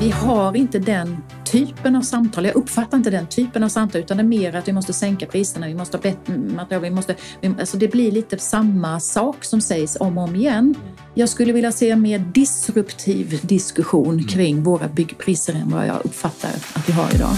Vi 0.00 0.10
har 0.10 0.56
inte 0.56 0.78
den 0.78 1.16
typen 1.44 1.96
av 1.96 2.02
samtal. 2.02 2.44
Jag 2.44 2.56
uppfattar 2.56 2.98
inte 2.98 3.10
den 3.10 3.26
typen 3.26 3.64
av 3.64 3.68
samtal 3.68 4.00
utan 4.00 4.16
det 4.16 4.22
är 4.22 4.26
mer 4.26 4.56
att 4.56 4.68
vi 4.68 4.72
måste 4.72 4.92
sänka 4.92 5.26
priserna, 5.26 5.66
vi 5.66 5.74
måste 5.74 5.96
ha 5.96 6.02
bättre 6.02 6.36
material, 6.36 6.82
vi 6.82 6.90
måste... 6.90 7.14
Alltså 7.58 7.76
det 7.76 7.88
blir 7.88 8.12
lite 8.12 8.38
samma 8.38 9.00
sak 9.00 9.44
som 9.44 9.60
sägs 9.60 9.96
om 10.00 10.18
och 10.18 10.24
om 10.24 10.36
igen. 10.36 10.74
Jag 11.14 11.28
skulle 11.28 11.52
vilja 11.52 11.72
se 11.72 11.90
en 11.90 12.02
mer 12.02 12.18
disruptiv 12.18 13.40
diskussion 13.42 14.24
kring 14.24 14.62
våra 14.62 14.88
byggpriser 14.88 15.54
än 15.54 15.70
vad 15.70 15.86
jag 15.86 15.96
uppfattar 16.04 16.50
att 16.74 16.88
vi 16.88 16.92
har 16.92 17.14
idag. 17.14 17.36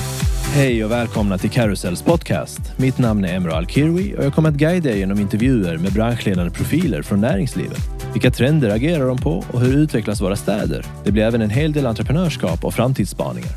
Hej 0.53 0.85
och 0.85 0.91
välkomna 0.91 1.39
till 1.39 1.51
Carousels 1.51 2.03
podcast. 2.03 2.61
Mitt 2.77 2.99
namn 2.99 3.25
är 3.25 3.35
Emre 3.35 3.55
Alkirwi 3.55 4.15
och 4.19 4.25
jag 4.25 4.35
kommer 4.35 4.49
att 4.49 4.55
guida 4.55 4.91
er 4.91 4.97
genom 4.97 5.21
intervjuer 5.21 5.79
med 5.79 5.93
branschledande 5.93 6.51
profiler 6.51 7.03
från 7.03 7.21
näringslivet. 7.21 7.79
Vilka 8.13 8.31
trender 8.31 8.71
agerar 8.71 9.07
de 9.07 9.19
på 9.19 9.45
och 9.53 9.61
hur 9.61 9.77
utvecklas 9.77 10.21
våra 10.21 10.37
städer? 10.37 10.87
Det 11.05 11.13
blir 11.13 11.23
även 11.23 11.43
en 11.43 11.51
hel 11.51 11.73
del 11.73 11.87
entreprenörskap 11.87 12.65
och 12.65 12.75
framtidsspaningar. 12.75 13.51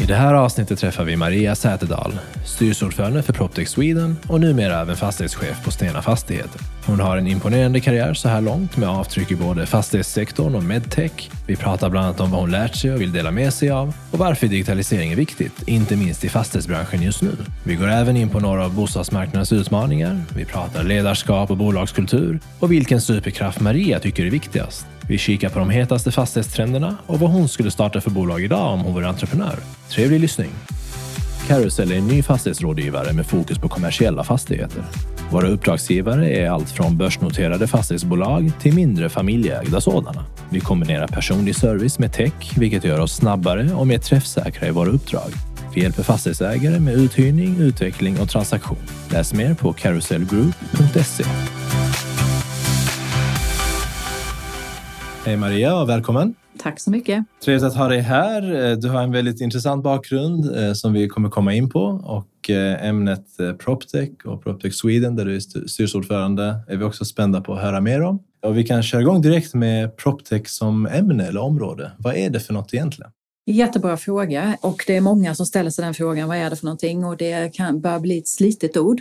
I 0.00 0.04
det 0.04 0.14
här 0.14 0.34
avsnittet 0.34 0.78
träffar 0.78 1.04
vi 1.04 1.16
Maria 1.16 1.54
Säterdal, 1.54 2.18
styrelseordförande 2.44 3.22
för 3.22 3.32
Proptech 3.32 3.68
Sweden 3.68 4.16
och 4.28 4.40
numera 4.40 4.80
även 4.80 4.96
fastighetschef 4.96 5.64
på 5.64 5.70
Stena 5.70 6.02
Fastigheter. 6.02 6.60
Hon 6.86 7.00
har 7.00 7.16
en 7.16 7.26
imponerande 7.26 7.80
karriär 7.80 8.14
så 8.14 8.28
här 8.28 8.40
långt 8.40 8.76
med 8.76 8.88
avtryck 8.88 9.30
i 9.30 9.36
både 9.36 9.66
fastighetssektorn 9.66 10.54
och 10.54 10.62
medtech. 10.62 11.30
Vi 11.46 11.56
pratar 11.56 11.90
bland 11.90 12.06
annat 12.06 12.20
om 12.20 12.30
vad 12.30 12.40
hon 12.40 12.50
lärt 12.50 12.76
sig 12.76 12.92
och 12.92 13.00
vill 13.00 13.12
dela 13.12 13.30
med 13.30 13.54
sig 13.54 13.70
av 13.70 13.94
och 14.10 14.18
varför 14.18 14.46
digitalisering 14.46 15.12
är 15.12 15.16
viktigt, 15.16 15.62
inte 15.68 15.96
minst 15.96 16.24
i 16.24 16.28
fastighetsbranschen 16.28 17.02
just 17.02 17.22
nu. 17.22 17.36
Vi 17.64 17.74
går 17.74 17.88
även 17.88 18.16
in 18.16 18.28
på 18.28 18.40
några 18.40 18.64
av 18.64 18.74
bostadsmarknadens 18.74 19.52
utmaningar. 19.52 20.22
Vi 20.34 20.44
pratar 20.44 20.82
ledarskap 20.84 21.50
och 21.50 21.56
bolagskultur 21.56 22.40
och 22.58 22.72
vilken 22.72 23.00
superkraft 23.00 23.60
Maria 23.60 23.98
tycker 23.98 24.26
är 24.26 24.30
viktigast. 24.30 24.86
Vi 25.10 25.18
kikar 25.18 25.48
på 25.48 25.58
de 25.58 25.70
hetaste 25.70 26.12
fastighetstrenderna 26.12 26.96
och 27.06 27.20
vad 27.20 27.30
hon 27.30 27.48
skulle 27.48 27.70
starta 27.70 28.00
för 28.00 28.10
bolag 28.10 28.44
idag 28.44 28.72
om 28.72 28.80
hon 28.80 28.94
vore 28.94 29.08
entreprenör. 29.08 29.54
Trevlig 29.90 30.20
lyssning! 30.20 30.50
Carousel 31.48 31.92
är 31.92 31.96
en 31.96 32.06
ny 32.06 32.22
fastighetsrådgivare 32.22 33.12
med 33.12 33.26
fokus 33.26 33.58
på 33.58 33.68
kommersiella 33.68 34.24
fastigheter. 34.24 34.82
Våra 35.30 35.48
uppdragsgivare 35.48 36.30
är 36.30 36.50
allt 36.50 36.70
från 36.70 36.96
börsnoterade 36.96 37.66
fastighetsbolag 37.66 38.52
till 38.60 38.74
mindre 38.74 39.08
familjeägda 39.08 39.80
sådana. 39.80 40.24
Vi 40.50 40.60
kombinerar 40.60 41.06
personlig 41.06 41.56
service 41.56 41.98
med 41.98 42.12
tech, 42.12 42.58
vilket 42.58 42.84
gör 42.84 43.00
oss 43.00 43.14
snabbare 43.14 43.74
och 43.74 43.86
mer 43.86 43.98
träffsäkra 43.98 44.68
i 44.68 44.70
våra 44.70 44.90
uppdrag. 44.90 45.32
Vi 45.74 45.82
hjälper 45.82 46.02
fastighetsägare 46.02 46.80
med 46.80 46.94
uthyrning, 46.94 47.56
utveckling 47.60 48.20
och 48.20 48.28
transaktion. 48.28 48.78
Läs 49.08 49.34
mer 49.34 49.54
på 49.54 49.72
carouselgroup.se. 49.72 51.24
Hej 55.30 55.36
Maria 55.36 55.80
och 55.80 55.88
välkommen! 55.88 56.34
Tack 56.58 56.80
så 56.80 56.90
mycket. 56.90 57.24
Trevligt 57.44 57.64
att 57.64 57.76
ha 57.76 57.88
dig 57.88 58.00
här. 58.00 58.76
Du 58.76 58.88
har 58.88 59.02
en 59.02 59.12
väldigt 59.12 59.40
intressant 59.40 59.84
bakgrund 59.84 60.56
eh, 60.56 60.72
som 60.72 60.92
vi 60.92 61.08
kommer 61.08 61.28
komma 61.28 61.54
in 61.54 61.70
på 61.70 61.80
och 62.04 62.50
eh, 62.50 62.86
ämnet 62.86 63.40
eh, 63.40 63.52
PropTech 63.52 64.10
och 64.24 64.42
PropTech 64.42 64.74
Sweden 64.74 65.16
där 65.16 65.24
du 65.24 65.36
är 65.36 65.40
styrelseordförande 65.40 66.58
är 66.68 66.76
vi 66.76 66.84
också 66.84 67.04
spända 67.04 67.40
på 67.40 67.54
att 67.54 67.62
höra 67.62 67.80
mer 67.80 68.02
om. 68.02 68.18
Och 68.46 68.58
vi 68.58 68.64
kan 68.64 68.82
köra 68.82 69.00
igång 69.00 69.22
direkt 69.22 69.54
med 69.54 69.96
PropTech 69.96 70.48
som 70.48 70.86
ämne 70.86 71.26
eller 71.26 71.40
område. 71.40 71.92
Vad 71.98 72.14
är 72.14 72.30
det 72.30 72.40
för 72.40 72.52
något 72.52 72.74
egentligen? 72.74 73.10
Jättebra 73.46 73.96
fråga 73.96 74.56
och 74.60 74.84
det 74.86 74.96
är 74.96 75.00
många 75.00 75.34
som 75.34 75.46
ställer 75.46 75.70
sig 75.70 75.84
den 75.84 75.94
frågan. 75.94 76.28
Vad 76.28 76.36
är 76.36 76.50
det 76.50 76.56
för 76.56 76.64
någonting? 76.64 77.04
Och 77.04 77.16
det 77.16 77.54
kan 77.54 77.80
börja 77.80 78.00
bli 78.00 78.18
ett 78.18 78.28
slitet 78.28 78.76
ord. 78.76 79.00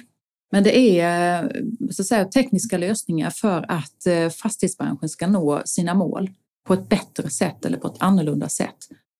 Men 0.52 0.64
det 0.64 1.00
är 1.00 1.52
så 1.92 2.02
att 2.02 2.06
säga, 2.06 2.26
tekniska 2.26 2.78
lösningar 2.78 3.30
för 3.30 3.66
att 3.72 4.34
fastighetsbranschen 4.42 5.10
ska 5.10 5.28
nå 5.28 5.62
sina 5.66 5.94
mål 5.94 6.30
på 6.68 6.74
ett 6.74 6.90
bättre 6.90 7.30
sätt 7.30 7.66
eller 7.66 7.78
på 7.78 7.88
ett 7.88 7.98
annorlunda 8.00 8.50
sätt 8.50 8.78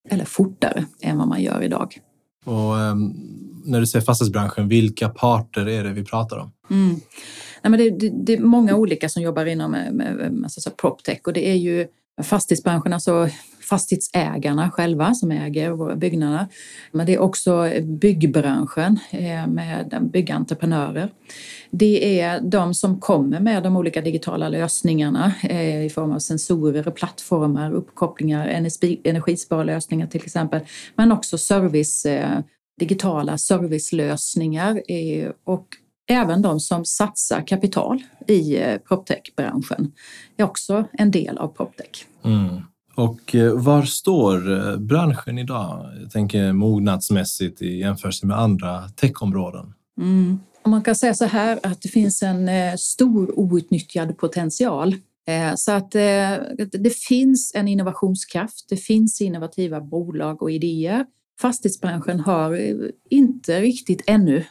eller 0.08 0.24
fortare 0.24 0.84
än 1.00 1.18
vad 1.18 1.28
man 1.28 1.42
gör 1.42 1.62
idag. 1.62 1.98
Och 2.44 2.74
um, 2.74 3.14
när 3.64 3.80
du 3.80 3.86
säger 3.86 4.04
fastighetsbranschen, 4.04 4.68
vilka 4.68 5.08
parter 5.08 5.68
är 5.68 5.84
det 5.84 5.92
vi 5.92 6.04
pratar 6.04 6.38
om? 6.38 6.52
Mm. 6.70 7.00
Nej, 7.62 7.70
men 7.70 7.72
det, 7.72 7.90
det, 7.90 8.12
det, 8.24 8.32
är 8.32 8.40
många 8.40 8.76
olika 8.76 9.08
som 9.08 9.22
jobbar 9.22 9.46
inom 9.46 9.70
med, 9.70 9.94
med, 9.94 10.16
med 10.16 10.44
alltså, 10.44 10.70
proptech 10.70 11.20
och 11.26 11.32
det 11.32 11.48
är 11.48 11.54
ju 11.54 11.86
fastighetsbranschen, 12.22 12.92
alltså 12.92 13.28
fastighetsägarna 13.70 14.70
själva 14.70 15.14
som 15.14 15.30
äger 15.30 15.70
våra 15.70 15.96
byggnader. 15.96 16.46
Men 16.92 17.06
det 17.06 17.14
är 17.14 17.18
också 17.18 17.70
byggbranschen 17.82 18.98
eh, 19.10 19.46
med 19.46 19.98
byggentreprenörer. 20.12 21.10
Det 21.70 22.20
är 22.20 22.40
de 22.40 22.74
som 22.74 23.00
kommer 23.00 23.40
med 23.40 23.62
de 23.62 23.76
olika 23.76 24.00
digitala 24.00 24.48
lösningarna 24.48 25.32
eh, 25.42 25.84
i 25.84 25.90
form 25.90 26.12
av 26.12 26.18
sensorer 26.18 26.88
och 26.88 26.94
plattformar, 26.94 27.72
uppkopplingar, 27.72 28.48
energisparlösningar 29.04 30.06
till 30.06 30.24
exempel, 30.24 30.60
men 30.94 31.12
också 31.12 31.38
service, 31.38 32.06
eh, 32.06 32.40
digitala 32.78 33.38
servicelösningar 33.38 34.82
och 35.44 35.66
även 36.10 36.42
de 36.42 36.60
som 36.60 36.84
satsar 36.84 37.46
kapital 37.46 38.02
i 38.28 38.58
proptech-branschen 38.88 39.92
är 40.36 40.44
också 40.44 40.84
en 40.92 41.10
del 41.10 41.38
av 41.38 41.48
proptech. 41.48 42.06
Mm. 42.24 42.62
Och 42.94 43.34
eh, 43.34 43.52
var 43.52 43.82
står 43.82 44.52
eh, 44.52 44.76
branschen 44.76 45.38
idag? 45.38 45.86
Jag 46.00 46.10
tänker 46.10 46.52
mognadsmässigt 46.52 47.62
i 47.62 47.78
jämförelse 47.78 48.26
med 48.26 48.38
andra 48.38 48.88
techområden. 48.88 49.74
Mm. 50.00 50.38
Man 50.66 50.82
kan 50.82 50.94
säga 50.94 51.14
så 51.14 51.24
här 51.24 51.60
att 51.62 51.82
det 51.82 51.88
finns 51.88 52.22
en 52.22 52.48
eh, 52.48 52.74
stor 52.76 53.38
outnyttjad 53.38 54.18
potential. 54.18 54.96
Så 55.56 55.72
att 55.72 55.90
det 56.70 56.96
finns 57.08 57.52
en 57.54 57.68
innovationskraft, 57.68 58.66
det 58.68 58.76
finns 58.76 59.20
innovativa 59.20 59.80
bolag 59.80 60.42
och 60.42 60.50
idéer. 60.50 61.06
Fastighetsbranschen 61.40 62.20
har 62.20 62.80
inte 63.10 63.60
riktigt 63.60 64.02
ännu 64.06 64.44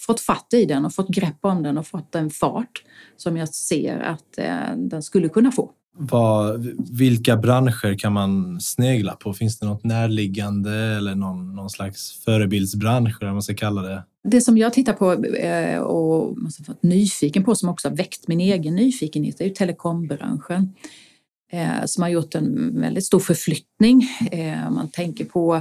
fått 0.00 0.20
fatt 0.20 0.54
i 0.54 0.64
den 0.64 0.84
och 0.84 0.94
fått 0.94 1.08
grepp 1.08 1.38
om 1.40 1.62
den 1.62 1.78
och 1.78 1.86
fått 1.86 2.14
en 2.14 2.30
fart 2.30 2.82
som 3.16 3.36
jag 3.36 3.48
ser 3.48 3.98
att 3.98 4.38
den 4.76 5.02
skulle 5.02 5.28
kunna 5.28 5.52
få. 5.52 5.70
Vad, 5.96 6.66
vilka 6.90 7.36
branscher 7.36 7.98
kan 7.98 8.12
man 8.12 8.60
snegla 8.60 9.12
på? 9.12 9.32
Finns 9.32 9.58
det 9.58 9.66
något 9.66 9.84
närliggande 9.84 10.72
eller 10.72 11.14
någon, 11.14 11.54
någon 11.54 11.70
slags 11.70 12.12
förebildsbransch, 12.24 13.16
eller 13.20 13.26
vad 13.26 13.34
man 13.34 13.42
ska 13.42 13.54
kalla 13.54 13.82
det? 13.82 14.02
Det 14.28 14.40
som 14.40 14.58
jag 14.58 14.72
tittar 14.72 14.92
på 14.92 15.24
eh, 15.24 15.78
och 15.78 16.36
varit 16.66 16.82
nyfiken 16.82 17.44
på, 17.44 17.54
som 17.54 17.68
också 17.68 17.88
har 17.88 17.96
väckt 17.96 18.28
min 18.28 18.40
egen 18.40 18.74
nyfikenhet, 18.74 19.40
är 19.40 19.44
ju 19.44 19.50
telekombranschen. 19.50 20.74
Eh, 21.52 21.84
som 21.84 22.02
har 22.02 22.10
gjort 22.10 22.34
en 22.34 22.80
väldigt 22.80 23.04
stor 23.04 23.20
förflyttning. 23.20 24.08
Eh, 24.30 24.70
man 24.70 24.88
tänker 24.88 25.24
på 25.24 25.60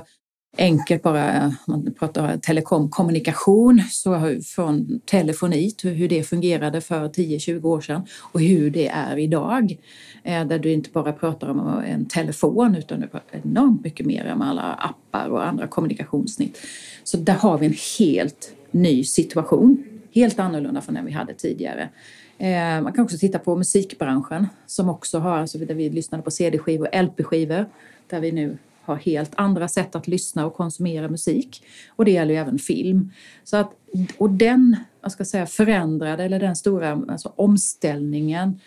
enkelt 0.57 1.03
bara, 1.03 1.55
man 1.67 1.93
pratar 1.99 2.37
telekomkommunikation, 2.37 3.81
så 3.89 4.39
från 4.45 4.99
telefonit, 5.05 5.85
hur 5.85 6.07
det 6.07 6.23
fungerade 6.23 6.81
för 6.81 7.07
10-20 7.07 7.65
år 7.65 7.81
sedan 7.81 8.05
och 8.31 8.41
hur 8.41 8.69
det 8.69 8.87
är 8.87 9.17
idag. 9.17 9.77
Eh, 10.23 10.45
där 10.45 10.59
du 10.59 10.71
inte 10.71 10.89
bara 10.89 11.13
pratar 11.13 11.49
om 11.49 11.83
en 11.87 12.05
telefon 12.05 12.75
utan 12.75 12.99
du 12.99 13.07
pratar 13.07 13.39
enormt 13.43 13.83
mycket 13.83 14.05
mer 14.05 14.33
om 14.33 14.41
alla 14.41 14.61
appar 14.61 15.29
och 15.29 15.47
andra 15.47 15.67
kommunikationssnitt. 15.67 16.57
Så 17.03 17.17
där 17.17 17.33
har 17.33 17.57
vi 17.57 17.65
en 17.65 17.75
helt 17.99 18.53
ny 18.71 19.03
situation, 19.03 19.83
helt 20.13 20.39
annorlunda 20.39 20.81
från 20.81 20.95
den 20.95 21.05
vi 21.05 21.11
hade 21.11 21.33
tidigare. 21.33 21.89
Eh, 22.37 22.81
man 22.81 22.93
kan 22.93 23.03
också 23.03 23.17
titta 23.17 23.39
på 23.39 23.55
musikbranschen 23.55 24.47
som 24.65 24.89
också 24.89 25.19
har, 25.19 25.37
alltså 25.37 25.57
där 25.57 25.75
vi 25.75 25.89
lyssnade 25.89 26.23
på 26.23 26.31
CD-skivor 26.31 26.87
och 26.87 27.03
LP-skivor, 27.03 27.65
där 28.09 28.19
vi 28.19 28.31
nu 28.31 28.57
har 28.85 28.95
helt 28.95 29.31
andra 29.35 29.67
sätt 29.67 29.95
att 29.95 30.07
lyssna 30.07 30.45
och 30.45 30.53
konsumera 30.53 31.07
musik. 31.07 31.63
Och 31.95 32.05
det 32.05 32.11
gäller 32.11 32.33
ju 32.33 32.39
även 32.39 32.59
film. 32.59 33.11
Så 33.43 33.57
att, 33.57 33.71
och 34.17 34.29
den 34.29 34.77
jag 35.03 35.11
ska 35.11 35.25
säga, 35.25 35.45
förändrade, 35.45 36.23
eller 36.23 36.39
den 36.39 36.55
stora 36.55 36.91
alltså, 36.91 37.33
omställningen, 37.35 38.59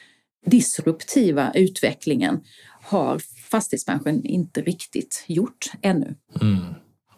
disruptiva 0.46 1.52
utvecklingen 1.54 2.40
har 2.82 3.20
fastighetsbranschen 3.50 4.24
inte 4.24 4.60
riktigt 4.60 5.24
gjort 5.26 5.66
ännu. 5.82 6.14
Mm. 6.40 6.58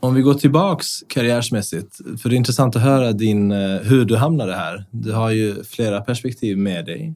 Om 0.00 0.14
vi 0.14 0.22
går 0.22 0.34
tillbaks 0.34 0.86
karriärsmässigt, 1.08 1.96
för 2.22 2.28
det 2.28 2.34
är 2.34 2.36
intressant 2.36 2.76
att 2.76 2.82
höra 2.82 3.12
din, 3.12 3.52
eh, 3.52 3.80
hur 3.82 4.04
du 4.04 4.16
hamnade 4.16 4.54
här. 4.54 4.84
Du 4.90 5.12
har 5.12 5.30
ju 5.30 5.64
flera 5.64 6.00
perspektiv 6.00 6.58
med 6.58 6.86
dig. 6.86 7.14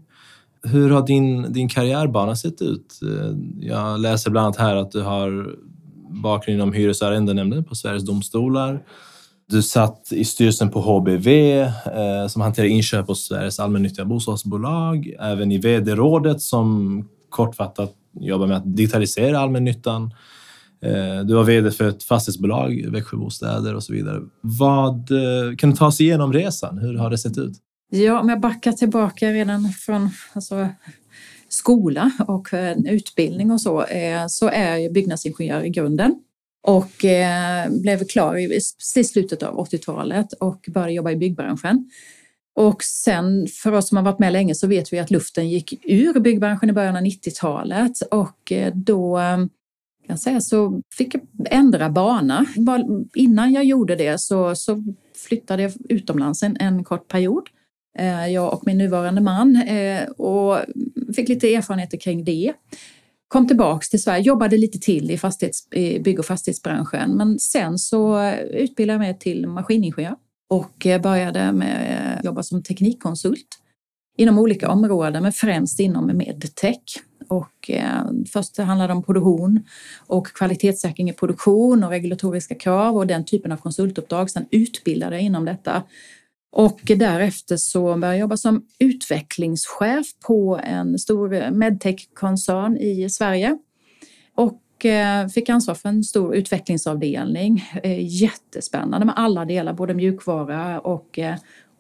Hur 0.63 0.91
har 0.91 1.07
din, 1.07 1.53
din 1.53 1.69
karriärbana 1.69 2.37
sett 2.37 2.63
ut? 2.63 3.01
Eh, 3.03 3.37
jag 3.61 4.01
läser 4.01 4.31
bland 4.31 4.45
annat 4.45 4.57
här 4.57 4.77
att 4.77 4.91
du 4.91 5.03
har 5.03 5.57
bakgrund 6.13 6.55
inom 6.55 6.73
hyres 6.73 7.03
och 7.03 7.09
arrendenämnden 7.09 7.65
på 7.65 7.75
Sveriges 7.75 8.05
domstolar. 8.05 8.83
Du 9.49 9.63
satt 9.63 10.13
i 10.13 10.25
styrelsen 10.25 10.71
på 10.71 10.81
HBV 10.81 11.61
eh, 11.61 12.27
som 12.29 12.43
hanterar 12.43 12.67
inköp 12.67 13.07
hos 13.07 13.27
Sveriges 13.27 13.61
allmännyttiga 13.61 14.05
bostadsbolag. 14.05 15.15
Även 15.21 15.53
i 15.53 15.59
vd-rådet 15.59 16.41
som 16.41 17.09
kortfattat 17.29 17.95
jobbar 18.21 18.47
med 18.47 18.57
att 18.57 18.77
digitalisera 18.77 19.39
allmännyttan. 19.39 20.15
Eh, 20.83 21.25
du 21.25 21.35
var 21.35 21.45
vd 21.45 21.71
för 21.71 21.89
ett 21.89 22.03
fastighetsbolag, 22.03 22.87
Växjö 22.89 23.17
Bostäder 23.17 23.75
och 23.75 23.83
så 23.83 23.93
vidare. 23.93 24.21
Vad, 24.41 25.11
eh, 25.11 25.57
kan 25.59 25.71
du 25.71 25.77
ta 25.77 25.87
oss 25.87 26.01
igenom 26.01 26.33
resan? 26.33 26.79
Hur 26.79 26.99
har 26.99 27.11
det 27.11 27.19
sett 27.19 27.39
ut? 27.39 27.53
Ja, 27.91 28.21
om 28.21 28.29
jag 28.29 28.41
backar 28.41 28.73
tillbaka 28.73 29.29
redan 29.29 29.69
från 29.69 30.11
alltså, 30.33 30.69
skola 31.53 32.13
och 32.29 32.55
eh, 32.55 32.79
utbildning 32.79 33.51
och 33.51 33.61
så, 33.61 33.85
eh, 33.85 34.27
så 34.27 34.49
är 34.49 34.77
jag 34.77 34.93
byggnadsingenjör 34.93 35.65
i 35.65 35.69
grunden. 35.69 36.15
Och 36.63 37.05
eh, 37.05 37.71
blev 37.71 38.05
klar 38.07 38.37
i, 38.37 38.61
slutet 39.05 39.43
av 39.43 39.67
80-talet 39.67 40.33
och 40.33 40.67
började 40.69 40.93
jobba 40.93 41.11
i 41.11 41.17
byggbranschen. 41.17 41.91
Och 42.55 42.83
sen 42.83 43.47
för 43.63 43.73
oss 43.73 43.89
som 43.89 43.97
har 43.97 44.05
varit 44.05 44.19
med 44.19 44.33
länge 44.33 44.55
så 44.55 44.67
vet 44.67 44.93
vi 44.93 44.99
att 44.99 45.11
luften 45.11 45.49
gick 45.49 45.81
ur 45.85 46.21
byggbranschen 46.21 46.71
i 46.71 46.73
början 46.73 46.97
av 46.97 47.03
90-talet 47.03 48.01
och 48.11 48.53
då 48.75 49.21
kan 50.07 50.19
säga, 50.19 50.41
så 50.41 50.81
fick 50.95 51.15
jag 51.15 51.23
ändra 51.51 51.91
bana. 51.91 52.47
Innan 53.15 53.53
jag 53.53 53.65
gjorde 53.65 53.97
det 53.97 54.21
så, 54.21 54.55
så 54.55 54.85
flyttade 55.29 55.63
jag 55.63 55.73
utomlands 55.89 56.43
en, 56.43 56.57
en 56.61 56.85
kort 56.85 57.09
period. 57.09 57.49
Jag 58.31 58.53
och 58.53 58.63
min 58.67 58.79
nuvarande 58.79 59.21
man 59.21 59.63
och 60.17 60.59
fick 61.15 61.29
lite 61.29 61.55
erfarenheter 61.55 61.99
kring 61.99 62.25
det. 62.25 62.53
Kom 63.29 63.49
tillbaks 63.49 63.91
till 63.91 64.03
Sverige, 64.03 64.23
jobbade 64.23 64.57
lite 64.57 64.79
till 64.79 65.11
i, 65.11 65.19
fastighets, 65.19 65.73
i 65.73 66.01
bygg 66.01 66.19
och 66.19 66.27
fastighetsbranschen 66.27 67.17
men 67.17 67.39
sen 67.39 67.79
så 67.79 68.19
eh, 68.19 68.39
utbildade 68.39 68.95
jag 68.95 69.01
mig 69.01 69.19
till 69.19 69.47
maskiningenjör 69.47 70.17
och 70.51 70.87
eh, 70.87 71.01
började 71.01 71.53
med 71.53 72.17
att 72.19 72.25
jobba 72.25 72.43
som 72.43 72.63
teknikkonsult 72.63 73.47
inom 74.17 74.39
olika 74.39 74.69
områden 74.69 75.23
men 75.23 75.33
främst 75.33 75.81
inom 75.81 76.07
medtech. 76.07 76.79
Och 77.29 77.71
eh, 77.71 78.05
först 78.33 78.59
handlade 78.59 78.93
det 78.93 78.97
om 78.97 79.03
produktion 79.03 79.61
och 80.07 80.27
kvalitetssäkring 80.27 81.11
i 81.11 81.13
produktion 81.13 81.85
och 81.85 81.91
regulatoriska 81.91 82.55
krav 82.55 82.97
och 82.97 83.07
den 83.07 83.25
typen 83.25 83.53
av 83.53 83.57
konsultuppdrag. 83.57 84.31
Sen 84.31 84.47
utbildade 84.51 85.17
jag 85.17 85.23
inom 85.23 85.45
detta. 85.45 85.83
Och 86.53 86.81
därefter 86.85 87.57
så 87.57 87.83
började 87.83 88.07
jag 88.07 88.19
jobba 88.19 88.37
som 88.37 88.67
utvecklingschef 88.79 90.07
på 90.27 90.61
en 90.65 90.99
stor 90.99 91.51
medtech-koncern 91.51 92.77
i 92.77 93.11
Sverige. 93.11 93.59
Och 94.35 94.85
eh, 94.85 95.29
fick 95.29 95.49
ansvar 95.49 95.75
för 95.75 95.89
en 95.89 96.05
stor 96.05 96.35
utvecklingsavdelning. 96.35 97.65
Eh, 97.83 98.23
jättespännande 98.23 99.07
med 99.07 99.15
alla 99.19 99.45
delar, 99.45 99.73
både 99.73 99.95
mjukvara 99.95 100.81
och 100.81 101.19
eh, 101.19 101.37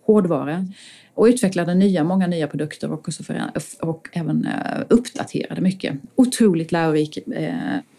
hårdvara 0.06 0.66
och 1.14 1.25
utvecklade 1.25 1.75
nya, 1.75 2.04
många 2.04 2.26
nya 2.26 2.46
produkter 2.46 2.92
och, 2.92 3.08
för, 3.14 3.50
och 3.80 4.08
även 4.12 4.48
uppdaterade 4.88 5.60
mycket. 5.60 5.96
Otroligt 6.16 6.72
lärorik 6.72 7.18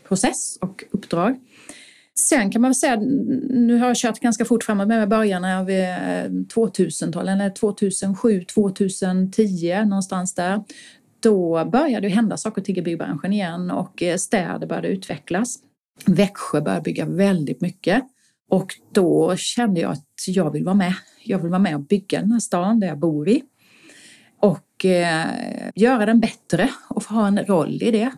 process 0.08 0.58
och 0.62 0.84
uppdrag. 0.92 1.40
Sen 2.20 2.52
kan 2.52 2.62
man 2.62 2.70
väl 2.70 2.76
säga, 2.76 2.96
nu 3.50 3.78
har 3.78 3.88
jag 3.88 3.98
kört 3.98 4.20
ganska 4.20 4.46
fort 4.46 4.64
framåt 4.64 4.88
med 4.88 5.10
början 5.10 5.46
av 5.46 5.70
2000-talet, 5.70 7.28
eh, 7.28 7.34
eller 7.34 7.50
2007, 7.50 8.44
2010 8.44 9.86
någonstans 9.86 10.36
där. 10.36 10.64
Då 11.20 11.66
började 11.66 12.08
det 12.08 12.14
hända 12.14 12.38
saker 12.38 12.62
och 12.62 12.66
ting 12.66 12.78
i 12.78 12.82
byggbranschen 12.82 13.34
igen 13.34 13.72
och 13.72 14.04
eh, 14.04 14.18
städer 14.18 14.68
började 14.68 14.88
utvecklas. 14.88 15.60
Växjö 16.06 16.62
började 16.62 16.82
bygga 16.82 17.06
väldigt 17.06 17.62
mycket 17.62 18.04
och 18.50 18.76
då 18.92 19.36
kände 19.36 19.82
jag 19.82 19.92
att 19.92 20.06
jag 20.28 20.52
vill 20.52 20.64
vara 20.64 20.76
med 20.76 20.94
jag 21.24 21.40
vill 21.40 21.50
vara 21.50 21.60
med 21.60 21.76
och 21.76 21.82
bygga 21.82 22.22
den 22.22 22.32
här 22.32 22.40
stan 22.40 22.80
där 22.80 22.88
jag 22.88 23.00
bor 23.00 23.30
i 23.30 23.44
och 24.40 24.86
eh, 24.86 25.28
göra 25.76 26.06
den 26.06 26.20
bättre 26.20 26.70
och 26.90 27.04
få 27.04 27.14
ha 27.14 27.28
en 27.28 27.46
roll 27.46 27.84
i 27.84 27.92
det. 27.92 28.12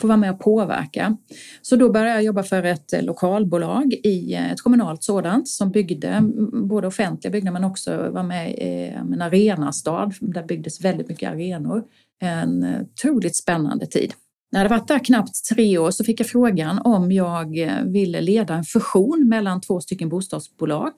Få 0.00 0.06
vara 0.06 0.16
med 0.16 0.30
och 0.30 0.40
påverka. 0.40 1.16
Så 1.62 1.76
då 1.76 1.92
började 1.92 2.10
jag 2.10 2.22
jobba 2.22 2.42
för 2.42 2.62
ett 2.62 2.92
eh, 2.92 3.02
lokalbolag 3.02 3.92
i 3.92 4.34
eh, 4.34 4.52
ett 4.52 4.60
kommunalt 4.60 5.02
sådant 5.02 5.48
som 5.48 5.70
byggde 5.70 6.20
både 6.52 6.86
offentliga 6.86 7.32
byggnader 7.32 7.60
men 7.60 7.70
också 7.70 8.10
var 8.10 8.22
med 8.22 8.50
i 8.50 8.88
eh, 8.88 9.00
en 9.00 9.22
arenastad. 9.22 10.12
Där 10.20 10.42
byggdes 10.42 10.84
väldigt 10.84 11.08
mycket 11.08 11.30
arenor. 11.30 11.84
En 12.20 12.66
otroligt 12.80 13.36
spännande 13.36 13.86
tid. 13.86 14.12
När 14.52 14.60
jag 14.60 14.68
hade 14.68 14.80
varit 14.80 14.88
där 14.88 15.04
knappt 15.04 15.44
tre 15.54 15.78
år 15.78 15.90
så 15.90 16.04
fick 16.04 16.20
jag 16.20 16.26
frågan 16.26 16.78
om 16.78 17.12
jag 17.12 17.56
ville 17.84 18.20
leda 18.20 18.54
en 18.54 18.64
fusion 18.64 19.28
mellan 19.28 19.60
två 19.60 19.80
stycken 19.80 20.08
bostadsbolag 20.08 20.92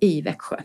i 0.00 0.22
Växjö 0.22 0.56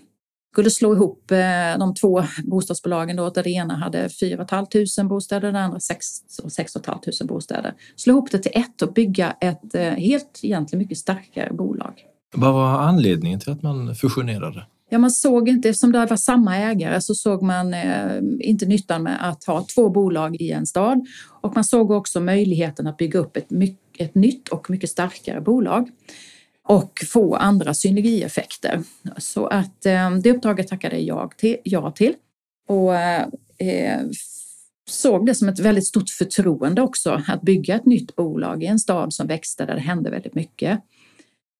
skulle 0.51 0.69
slå 0.69 0.93
ihop 0.93 1.31
eh, 1.31 1.79
de 1.79 1.93
två 1.95 2.23
bostadsbolagen 2.43 3.15
då, 3.15 3.29
där 3.29 3.43
det 3.43 3.49
ena 3.49 3.75
hade 3.75 4.09
4 4.09 4.47
500 4.47 5.03
bostäder, 5.03 5.51
det 5.51 5.59
andra 5.59 5.79
6 5.79 6.07
500 6.85 7.01
bostäder. 7.23 7.73
Slå 7.95 8.13
ihop 8.13 8.31
det 8.31 8.39
till 8.39 8.51
ett 8.55 8.81
och 8.81 8.93
bygga 8.93 9.35
ett 9.41 9.75
eh, 9.75 9.81
helt 9.81 10.39
egentligen 10.41 10.83
mycket 10.83 10.97
starkare 10.97 11.53
bolag. 11.53 12.05
Vad 12.33 12.53
var 12.53 12.67
anledningen 12.67 13.39
till 13.39 13.51
att 13.51 13.61
man 13.61 13.95
fusionerade? 13.95 14.65
Ja, 14.89 14.97
man 14.97 15.11
såg 15.11 15.49
inte, 15.49 15.69
eftersom 15.69 15.91
det 15.91 16.05
var 16.05 16.17
samma 16.17 16.57
ägare 16.57 17.01
så 17.01 17.15
såg 17.15 17.41
man 17.41 17.73
eh, 17.73 18.21
inte 18.39 18.65
nyttan 18.65 19.03
med 19.03 19.29
att 19.29 19.43
ha 19.43 19.65
två 19.75 19.89
bolag 19.89 20.35
i 20.35 20.51
en 20.51 20.65
stad 20.65 21.07
och 21.41 21.55
man 21.55 21.63
såg 21.63 21.91
också 21.91 22.19
möjligheten 22.19 22.87
att 22.87 22.97
bygga 22.97 23.19
upp 23.19 23.37
ett, 23.37 23.47
ett 23.97 24.15
nytt 24.15 24.49
och 24.49 24.69
mycket 24.69 24.89
starkare 24.89 25.41
bolag 25.41 25.89
och 26.69 27.00
få 27.07 27.36
andra 27.36 27.74
synergieffekter. 27.74 28.83
Så 29.18 29.48
att 29.48 29.86
eh, 29.86 30.12
det 30.12 30.31
uppdraget 30.31 30.68
tackade 30.68 31.00
jag 31.00 31.38
till, 31.38 31.57
ja 31.63 31.92
till 31.92 32.13
och 32.68 32.95
eh, 32.95 34.01
såg 34.89 35.25
det 35.25 35.36
som 35.36 35.50
ett 35.50 35.60
väldigt 35.60 35.88
stort 35.88 36.10
förtroende 36.10 36.81
också 36.81 37.21
att 37.27 37.42
bygga 37.42 37.75
ett 37.75 37.86
nytt 37.86 38.16
bolag 38.16 38.63
i 38.63 38.66
en 38.66 38.80
stad 38.80 39.13
som 39.13 39.27
växte 39.27 39.66
där 39.66 39.75
det 39.75 39.81
hände 39.81 40.10
väldigt 40.10 40.36
mycket. 40.36 40.80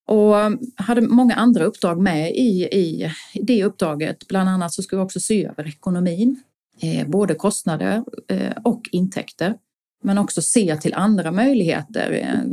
Och 0.08 0.36
hade 0.76 1.02
många 1.02 1.36
andra 1.36 1.64
uppdrag 1.64 2.02
med 2.02 2.32
i, 2.32 2.64
i 2.64 3.12
det 3.34 3.64
uppdraget. 3.64 4.28
Bland 4.28 4.50
annat 4.50 4.74
så 4.74 4.84
skulle 4.84 5.00
vi 5.00 5.06
också 5.06 5.20
se 5.20 5.46
över 5.46 5.68
ekonomin, 5.68 6.44
eh, 6.82 7.08
både 7.08 7.36
kostnader 7.36 8.04
eh, 8.28 8.54
och 8.64 8.90
intäkter. 8.92 9.56
Men 10.04 10.18
också 10.18 10.42
se 10.42 10.78
till 10.78 10.94
andra 10.94 11.32
möjligheter, 11.32 12.12
eh, 12.12 12.52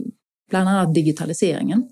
bland 0.51 0.69
annat 0.69 0.95
digitaliseringen. 0.95 1.89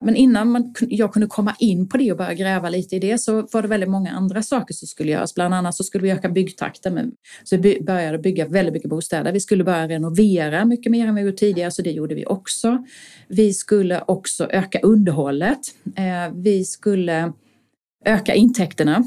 Men 0.00 0.16
innan 0.16 0.50
man, 0.50 0.74
jag 0.80 1.12
kunde 1.12 1.26
komma 1.26 1.54
in 1.58 1.88
på 1.88 1.96
det 1.96 2.12
och 2.12 2.18
börja 2.18 2.34
gräva 2.34 2.68
lite 2.68 2.96
i 2.96 2.98
det 2.98 3.18
så 3.18 3.48
var 3.52 3.62
det 3.62 3.68
väldigt 3.68 3.88
många 3.88 4.10
andra 4.10 4.42
saker 4.42 4.74
som 4.74 4.88
skulle 4.88 5.12
göras. 5.12 5.34
Bland 5.34 5.54
annat 5.54 5.74
så 5.74 5.84
skulle 5.84 6.02
vi 6.02 6.10
öka 6.10 6.28
byggtakten. 6.28 6.94
Med, 6.94 7.12
så 7.44 7.56
vi 7.56 7.80
började 7.80 8.18
bygga 8.18 8.46
väldigt 8.46 8.74
mycket 8.74 8.90
bostäder. 8.90 9.32
Vi 9.32 9.40
skulle 9.40 9.64
börja 9.64 9.88
renovera 9.88 10.64
mycket 10.64 10.92
mer 10.92 11.06
än 11.06 11.14
vi 11.14 11.22
gjort 11.22 11.36
tidigare, 11.36 11.70
så 11.70 11.82
det 11.82 11.90
gjorde 11.90 12.14
vi 12.14 12.26
också. 12.26 12.84
Vi 13.28 13.52
skulle 13.52 14.02
också 14.06 14.46
öka 14.50 14.80
underhållet. 14.82 15.60
Eh, 15.96 16.34
vi 16.34 16.64
skulle 16.64 17.32
öka 18.04 18.34
intäkterna, 18.34 19.04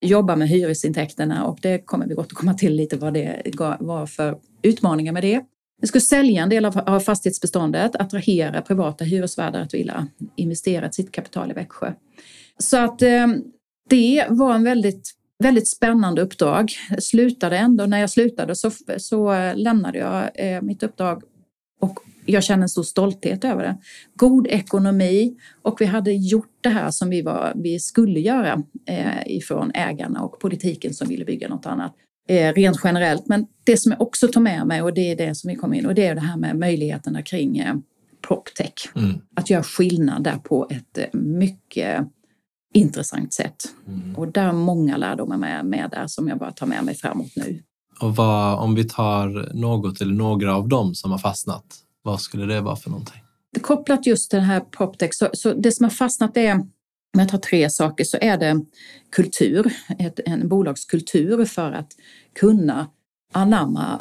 jobba 0.00 0.36
med 0.36 0.48
hyresintäkterna 0.48 1.44
och 1.44 1.58
det 1.62 1.78
kommer 1.78 2.06
vi 2.06 2.14
återkomma 2.14 2.54
till 2.54 2.74
lite 2.74 2.96
vad 2.96 3.14
det 3.14 3.42
var 3.80 4.06
för 4.06 4.38
utmaningar 4.62 5.12
med 5.12 5.22
det. 5.22 5.42
Vi 5.80 5.86
skulle 5.88 6.02
sälja 6.02 6.42
en 6.42 6.48
del 6.48 6.64
av 6.64 7.00
fastighetsbeståndet, 7.00 7.96
attrahera 7.96 8.62
privata 8.62 9.04
hyresvärdar 9.04 9.60
att 9.60 9.74
vilja 9.74 10.06
investera 10.36 10.92
sitt 10.92 11.12
kapital 11.12 11.50
i 11.50 11.54
Växjö. 11.54 11.92
Så 12.58 12.76
att 12.76 13.02
eh, 13.02 13.26
det 13.88 14.26
var 14.28 14.54
en 14.54 14.64
väldigt, 14.64 15.10
väldigt 15.38 15.68
spännande 15.68 16.22
uppdrag. 16.22 16.72
Jag 16.90 17.02
slutade 17.02 17.58
ändå, 17.58 17.86
när 17.86 17.98
jag 17.98 18.10
slutade 18.10 18.56
så, 18.56 18.70
så 18.98 19.52
lämnade 19.54 19.98
jag 19.98 20.30
eh, 20.34 20.62
mitt 20.62 20.82
uppdrag 20.82 21.22
och 21.80 21.98
jag 22.26 22.44
känner 22.44 22.62
en 22.62 22.68
stor 22.68 22.82
stolthet 22.82 23.44
över 23.44 23.62
det. 23.62 23.78
God 24.14 24.46
ekonomi 24.46 25.36
och 25.62 25.80
vi 25.80 25.84
hade 25.84 26.12
gjort 26.12 26.52
det 26.60 26.68
här 26.68 26.90
som 26.90 27.10
vi, 27.10 27.22
var, 27.22 27.52
vi 27.56 27.78
skulle 27.80 28.20
göra 28.20 28.62
eh, 28.86 29.36
ifrån 29.36 29.70
ägarna 29.74 30.22
och 30.22 30.40
politiken 30.40 30.94
som 30.94 31.08
ville 31.08 31.24
bygga 31.24 31.48
något 31.48 31.66
annat 31.66 31.94
eh, 32.28 32.52
rent 32.52 32.80
generellt. 32.84 33.28
Men 33.28 33.46
det 33.64 33.76
som 33.76 33.92
jag 33.92 34.00
också 34.00 34.28
tar 34.28 34.40
med 34.40 34.66
mig 34.66 34.82
och 34.82 34.94
det 34.94 35.12
är 35.12 35.16
det 35.16 35.34
som 35.34 35.48
vi 35.48 35.56
kommer 35.56 35.76
in 35.76 35.86
och 35.86 35.94
det 35.94 36.06
är 36.06 36.14
det 36.14 36.20
här 36.20 36.36
med 36.36 36.56
möjligheterna 36.56 37.22
kring 37.22 37.58
eh, 37.58 37.74
PropTech. 38.28 38.88
Mm. 38.94 39.20
Att 39.34 39.50
göra 39.50 39.62
skillnad 39.62 40.24
där 40.24 40.38
på 40.38 40.66
ett 40.70 40.98
eh, 40.98 41.20
mycket 41.20 42.08
intressant 42.74 43.32
sätt. 43.32 43.64
Mm. 43.86 44.16
Och 44.16 44.32
där 44.32 44.48
är 44.48 44.52
många 44.52 44.96
lärdomar 44.96 45.36
med, 45.36 45.66
med 45.66 45.90
där 45.90 46.06
som 46.06 46.28
jag 46.28 46.38
bara 46.38 46.52
tar 46.52 46.66
med 46.66 46.84
mig 46.84 46.94
framåt 46.94 47.32
nu. 47.36 47.62
Och 48.00 48.16
vad, 48.16 48.58
om 48.58 48.74
vi 48.74 48.84
tar 48.84 49.54
något 49.54 50.00
eller 50.00 50.14
några 50.14 50.56
av 50.56 50.68
dem 50.68 50.94
som 50.94 51.10
har 51.10 51.18
fastnat, 51.18 51.64
vad 52.02 52.20
skulle 52.20 52.54
det 52.54 52.60
vara 52.60 52.76
för 52.76 52.90
någonting? 52.90 53.22
Kopplat 53.60 54.06
just 54.06 54.30
till 54.30 54.38
det 54.38 54.44
här 54.44 54.60
PropTech, 54.60 55.14
så, 55.14 55.28
så 55.32 55.54
det 55.54 55.72
som 55.72 55.84
har 55.84 55.90
fastnat 55.90 56.36
är 56.36 56.66
om 57.14 57.20
jag 57.20 57.28
tar 57.28 57.38
tre 57.38 57.70
saker 57.70 58.04
så 58.04 58.18
är 58.20 58.38
det 58.38 58.64
kultur, 59.10 59.72
ett, 59.98 60.20
en 60.26 60.48
bolagskultur 60.48 61.44
för 61.44 61.72
att 61.72 61.92
kunna 62.34 62.90
anamma 63.32 64.00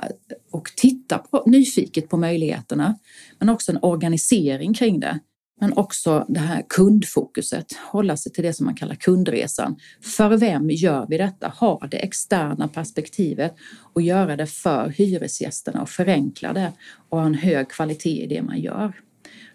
och 0.51 0.71
titta 0.75 1.17
på, 1.17 1.43
nyfiket 1.45 2.09
på 2.09 2.17
möjligheterna. 2.17 2.95
Men 3.39 3.49
också 3.49 3.71
en 3.71 3.79
organisering 3.81 4.73
kring 4.73 4.99
det. 4.99 5.19
Men 5.59 5.73
också 5.77 6.25
det 6.27 6.39
här 6.39 6.65
kundfokuset, 6.69 7.65
hålla 7.91 8.17
sig 8.17 8.31
till 8.31 8.43
det 8.43 8.53
som 8.53 8.65
man 8.65 8.75
kallar 8.75 8.95
kundresan. 8.95 9.75
För 10.01 10.37
vem 10.37 10.69
gör 10.69 11.05
vi 11.09 11.17
detta? 11.17 11.47
Ha 11.47 11.87
det 11.91 11.97
externa 11.97 12.67
perspektivet 12.67 13.55
och 13.93 14.01
göra 14.01 14.35
det 14.35 14.47
för 14.47 14.89
hyresgästerna 14.89 15.81
och 15.81 15.89
förenkla 15.89 16.53
det 16.53 16.73
och 17.09 17.19
ha 17.19 17.25
en 17.25 17.33
hög 17.33 17.69
kvalitet 17.69 18.23
i 18.23 18.27
det 18.27 18.41
man 18.41 18.59
gör. 18.59 18.93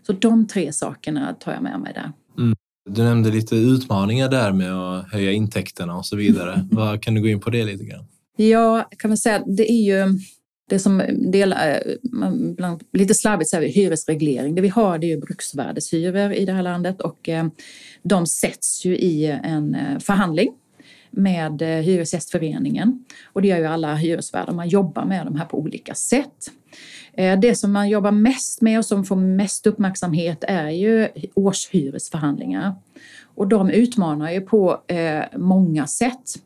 Så 0.06 0.12
de 0.12 0.46
tre 0.46 0.72
sakerna 0.72 1.34
tar 1.34 1.52
jag 1.52 1.62
med 1.62 1.80
mig 1.80 1.92
där. 1.92 2.12
Du 2.90 3.02
nämnde 3.02 3.30
lite 3.30 3.56
utmaningar 3.56 4.28
där 4.28 4.52
med 4.52 4.72
att 4.72 5.12
höja 5.12 5.32
intäkterna 5.32 5.96
och 5.96 6.06
så 6.06 6.16
vidare. 6.16 6.68
Vad, 6.70 7.02
kan 7.02 7.14
du 7.14 7.20
gå 7.20 7.28
in 7.28 7.40
på 7.40 7.50
det 7.50 7.64
lite 7.64 7.84
grann? 7.84 8.04
Ja, 8.36 8.88
kan 8.98 9.10
man 9.10 9.18
säga, 9.18 9.42
det 9.46 9.72
är 9.72 9.82
ju 9.82 10.18
det 10.68 10.78
som 10.78 11.02
del, 11.32 11.54
bland, 12.56 12.82
lite 12.92 13.14
slarvigt 13.14 13.50
säger 13.50 13.66
vi 13.66 13.72
hyresreglering. 13.72 14.54
Det 14.54 14.62
vi 14.62 14.68
har 14.68 14.98
det 14.98 15.06
är 15.06 15.08
ju 15.08 15.20
bruksvärdeshyror 15.20 16.32
i 16.32 16.44
det 16.44 16.52
här 16.52 16.62
landet 16.62 17.00
och 17.00 17.28
de 18.02 18.26
sätts 18.26 18.84
ju 18.84 18.96
i 18.96 19.26
en 19.26 19.76
förhandling 20.00 20.52
med 21.10 21.62
Hyresgästföreningen. 21.62 23.04
Och 23.24 23.42
det 23.42 23.48
gör 23.48 23.58
ju 23.58 23.66
alla 23.66 23.94
hyresvärdar. 23.94 24.52
Man 24.52 24.68
jobbar 24.68 25.04
med 25.04 25.26
de 25.26 25.36
här 25.36 25.44
på 25.44 25.58
olika 25.58 25.94
sätt. 25.94 26.50
Eh, 27.16 27.40
det 27.40 27.54
som 27.54 27.72
man 27.72 27.88
jobbar 27.88 28.10
mest 28.10 28.60
med 28.60 28.78
och 28.78 28.84
som 28.84 29.04
får 29.04 29.16
mest 29.16 29.66
uppmärksamhet 29.66 30.44
är 30.48 30.70
ju 30.70 31.08
årshyresförhandlingar. 31.34 32.74
Och 33.34 33.48
de 33.48 33.70
utmanar 33.70 34.32
ju 34.32 34.40
på 34.40 34.80
eh, 34.86 35.24
många 35.36 35.86
sätt. 35.86 36.38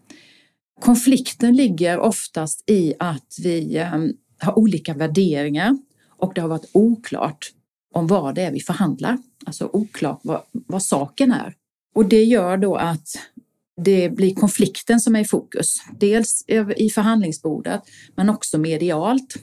Konflikten 0.80 1.56
ligger 1.56 1.99
oftast 1.99 2.70
i 2.70 2.94
att 2.99 3.37
vi 3.42 3.76
eh, 3.76 3.90
har 4.38 4.58
olika 4.58 4.94
värderingar 4.94 5.78
och 6.08 6.32
det 6.35 6.40
har 6.40 6.49
varit 6.49 6.70
oklart 6.73 7.52
om 7.94 8.06
vad 8.06 8.35
det 8.35 8.42
är 8.42 8.52
vi 8.52 8.61
förhandlar. 8.61 9.18
Alltså 9.46 9.70
oklart 9.73 10.20
vad, 10.23 10.40
vad 10.52 10.82
saken 10.82 11.32
är. 11.32 11.54
Och 11.94 12.08
det 12.08 12.25
gör 12.25 12.56
då 12.56 12.76
att 12.76 13.08
det 13.82 14.08
blir 14.08 14.35
konflikten 14.35 15.00
som 15.00 15.16
är 15.16 15.20
i 15.20 15.25
fokus. 15.25 15.76
Dels 15.99 16.44
i 16.76 16.90
förhandlingsbordet 16.90 17.82
men 18.14 18.30
också 18.30 18.58
medialt. 18.58 19.35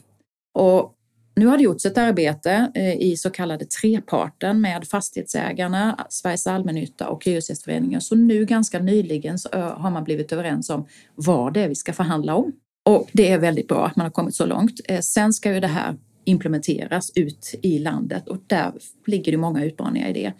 Och 0.53 0.95
nu 1.35 1.45
har 1.45 1.57
det 1.57 1.63
gjorts 1.63 1.85
ett 1.85 1.97
arbete 1.97 2.71
eh, 2.75 3.01
i 3.01 3.17
så 3.17 3.29
kallade 3.29 3.65
treparten 3.65 4.61
med 4.61 4.87
fastighetsägarna, 4.87 6.05
Sveriges 6.09 6.47
allmännytta 6.47 7.09
och 7.09 7.25
Hyresgästföreningen. 7.25 8.01
Så 8.01 8.15
nu 8.15 8.45
ganska 8.45 8.79
nyligen 8.79 9.39
så 9.39 9.49
har 9.51 9.91
man 9.91 10.03
blivit 10.03 10.31
överens 10.31 10.69
om 10.69 10.87
vad 11.15 11.53
det 11.53 11.61
är 11.61 11.69
vi 11.69 11.75
ska 11.75 11.93
förhandla 11.93 12.35
om. 12.35 12.51
Och 12.85 13.09
det 13.13 13.31
är 13.31 13.37
väldigt 13.37 13.67
bra 13.67 13.85
att 13.85 13.95
man 13.95 14.05
har 14.05 14.11
kommit 14.11 14.35
så 14.35 14.45
långt. 14.45 14.79
Eh, 14.85 14.99
sen 14.99 15.33
ska 15.33 15.53
ju 15.53 15.59
det 15.59 15.67
här 15.67 15.95
implementeras 16.25 17.11
ut 17.15 17.59
i 17.61 17.79
landet 17.79 18.27
och 18.27 18.37
där 18.47 18.73
ligger 19.07 19.31
det 19.31 19.37
många 19.37 19.63
utmaningar 19.63 20.09
i 20.09 20.13
det. 20.13 20.33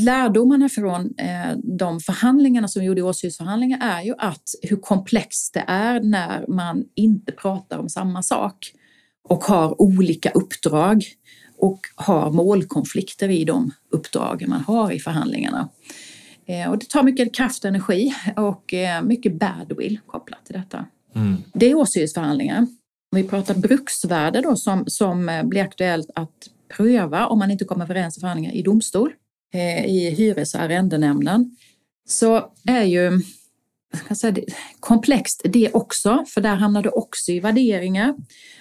Lärdomarna 0.00 0.68
från 0.68 1.14
eh, 1.18 1.56
de 1.78 2.00
förhandlingarna 2.00 2.68
som 2.68 2.80
vi 2.80 2.86
gjorde 2.86 3.00
i 3.00 3.02
årshyresförhandlingar 3.02 3.78
är 3.82 4.02
ju 4.02 4.14
att 4.18 4.42
hur 4.62 4.76
komplext 4.76 5.54
det 5.54 5.64
är 5.66 6.00
när 6.00 6.44
man 6.48 6.84
inte 6.94 7.32
pratar 7.32 7.78
om 7.78 7.88
samma 7.88 8.22
sak 8.22 8.72
och 9.28 9.44
har 9.44 9.82
olika 9.82 10.30
uppdrag 10.30 11.04
och 11.58 11.80
har 11.94 12.30
målkonflikter 12.30 13.28
i 13.28 13.44
de 13.44 13.70
uppdragen 13.90 14.50
man 14.50 14.60
har 14.60 14.92
i 14.92 15.00
förhandlingarna. 15.00 15.68
Eh, 16.46 16.70
och 16.70 16.78
det 16.78 16.88
tar 16.88 17.02
mycket 17.02 17.34
kraft 17.34 17.64
och 17.64 17.68
energi 17.68 18.14
och 18.36 18.74
eh, 18.74 19.02
mycket 19.02 19.32
badwill 19.32 20.00
kopplat 20.06 20.46
till 20.46 20.54
detta. 20.54 20.86
Mm. 21.14 21.36
Det 21.52 21.70
är 21.70 21.74
årshyresförhandlingar. 21.74 22.58
Om 22.58 23.16
vi 23.16 23.24
pratar 23.24 23.54
bruksvärde 23.54 24.40
då 24.40 24.56
som, 24.56 24.84
som 24.86 25.28
eh, 25.28 25.42
blir 25.42 25.62
aktuellt 25.62 26.10
att 26.14 26.48
pröva 26.76 27.26
om 27.26 27.38
man 27.38 27.50
inte 27.50 27.64
kommer 27.64 27.84
överens 27.84 28.16
i 28.16 28.20
förhandlingar 28.20 28.52
i 28.52 28.62
domstol, 28.62 29.12
i 29.86 30.10
hyres 30.10 30.54
och 30.54 30.60
arrendenämnden, 30.60 31.56
så 32.08 32.52
är 32.66 32.82
ju 32.82 33.20
Alltså, 33.92 34.14
säga, 34.14 34.44
komplext 34.80 35.42
det 35.44 35.70
också, 35.74 36.24
för 36.28 36.40
där 36.40 36.56
hamnar 36.56 36.82
det 36.82 36.90
också 36.90 37.32
i 37.32 37.40
värderingar. 37.40 38.14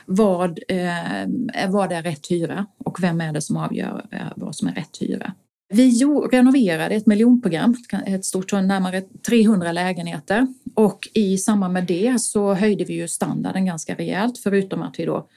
Vad, 0.05 0.59
eh, 0.67 1.67
vad 1.69 1.91
är 1.91 2.03
rätt 2.03 2.31
hyra 2.31 2.65
och 2.85 3.03
vem 3.03 3.21
är 3.21 3.33
det 3.33 3.41
som 3.41 3.57
avgör 3.57 4.05
eh, 4.11 4.19
vad 4.35 4.55
som 4.55 4.67
är 4.67 4.73
rätt 4.73 4.97
hyra? 5.01 5.33
Vi 5.73 5.91
renoverade 6.31 6.95
ett 6.95 7.07
miljonprogram, 7.07 7.75
ett 8.05 8.25
stort 8.25 8.53
närmare 8.53 9.01
300 9.01 9.71
lägenheter 9.71 10.47
och 10.75 11.09
i 11.13 11.37
samband 11.37 11.73
med 11.73 11.85
det 11.85 12.21
så 12.21 12.53
höjde 12.53 12.83
vi 12.83 12.93
ju 12.93 13.07
standarden 13.07 13.65
ganska 13.65 13.95
rejält 13.95 14.37
förutom 14.37 14.81
att 14.81 14.99
vi 14.99 15.05
då 15.05 15.27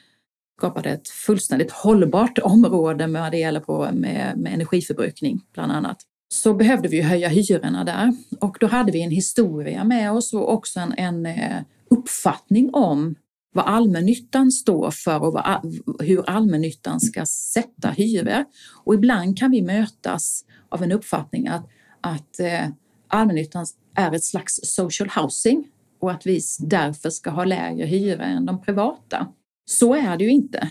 skapade 0.59 0.91
ett 0.91 1.09
fullständigt 1.09 1.73
hållbart 1.73 2.39
område 2.39 3.07
med 3.07 3.33
det 3.33 3.39
gäller 3.39 3.61
på 3.61 3.89
med, 3.93 4.39
med 4.39 4.55
energiförbrukning 4.55 5.41
bland 5.53 5.73
annat 5.73 5.97
så 6.28 6.54
behövde 6.54 6.88
vi 6.88 7.00
höja 7.00 7.28
hyrorna 7.28 7.85
där. 7.85 8.14
Och 8.40 8.57
då 8.61 8.66
hade 8.66 8.93
vi 8.93 9.02
en 9.02 9.11
historia 9.11 9.85
med 9.85 10.12
oss 10.12 10.33
och 10.33 10.52
också 10.52 10.81
en, 10.81 10.95
en 10.97 11.26
eh, 11.26 11.62
uppfattning 11.90 12.71
om 12.75 13.14
vad 13.54 13.64
allmännyttan 13.64 14.50
står 14.50 14.90
för 14.90 15.23
och 15.23 15.33
vad, 15.33 15.81
hur 16.00 16.31
allmännyttan 16.31 17.00
ska 17.00 17.26
sätta 17.26 17.90
hyror. 17.90 18.45
Och 18.85 18.95
ibland 18.95 19.38
kan 19.38 19.50
vi 19.50 19.62
mötas 19.62 20.45
av 20.69 20.83
en 20.83 20.93
uppfattning 20.93 21.49
att, 21.49 21.69
att 22.00 22.40
eh, 22.40 22.69
allmännyttan 23.09 23.66
är 23.95 24.12
ett 24.14 24.25
slags 24.25 24.61
social 24.62 25.09
housing 25.09 25.69
och 26.00 26.11
att 26.11 26.26
vi 26.26 26.40
därför 26.59 27.11
ska 27.11 27.31
ha 27.31 27.45
lägre 27.45 27.87
hyror 27.87 28.23
än 28.23 28.47
de 28.47 28.62
privata. 28.62 29.26
Så 29.66 29.95
är 29.95 30.16
det 30.16 30.25
ju 30.25 30.31
inte. 30.31 30.69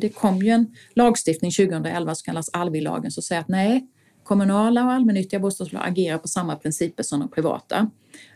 det 0.00 0.08
kom 0.08 0.38
ju 0.38 0.48
en 0.48 0.74
lagstiftning 0.94 1.50
2011 1.50 2.14
som 2.14 2.24
kallas 2.24 2.50
Alvi-lagen 2.52 3.10
som 3.10 3.22
säger 3.22 3.40
att 3.40 3.48
nej, 3.48 3.86
Kommunala 4.32 4.84
och 4.84 4.92
allmännyttiga 4.92 5.40
bostadsbolag 5.40 5.88
agerar 5.88 6.18
på 6.18 6.28
samma 6.28 6.56
principer 6.56 7.02
som 7.02 7.20
de 7.20 7.28
privata 7.28 7.90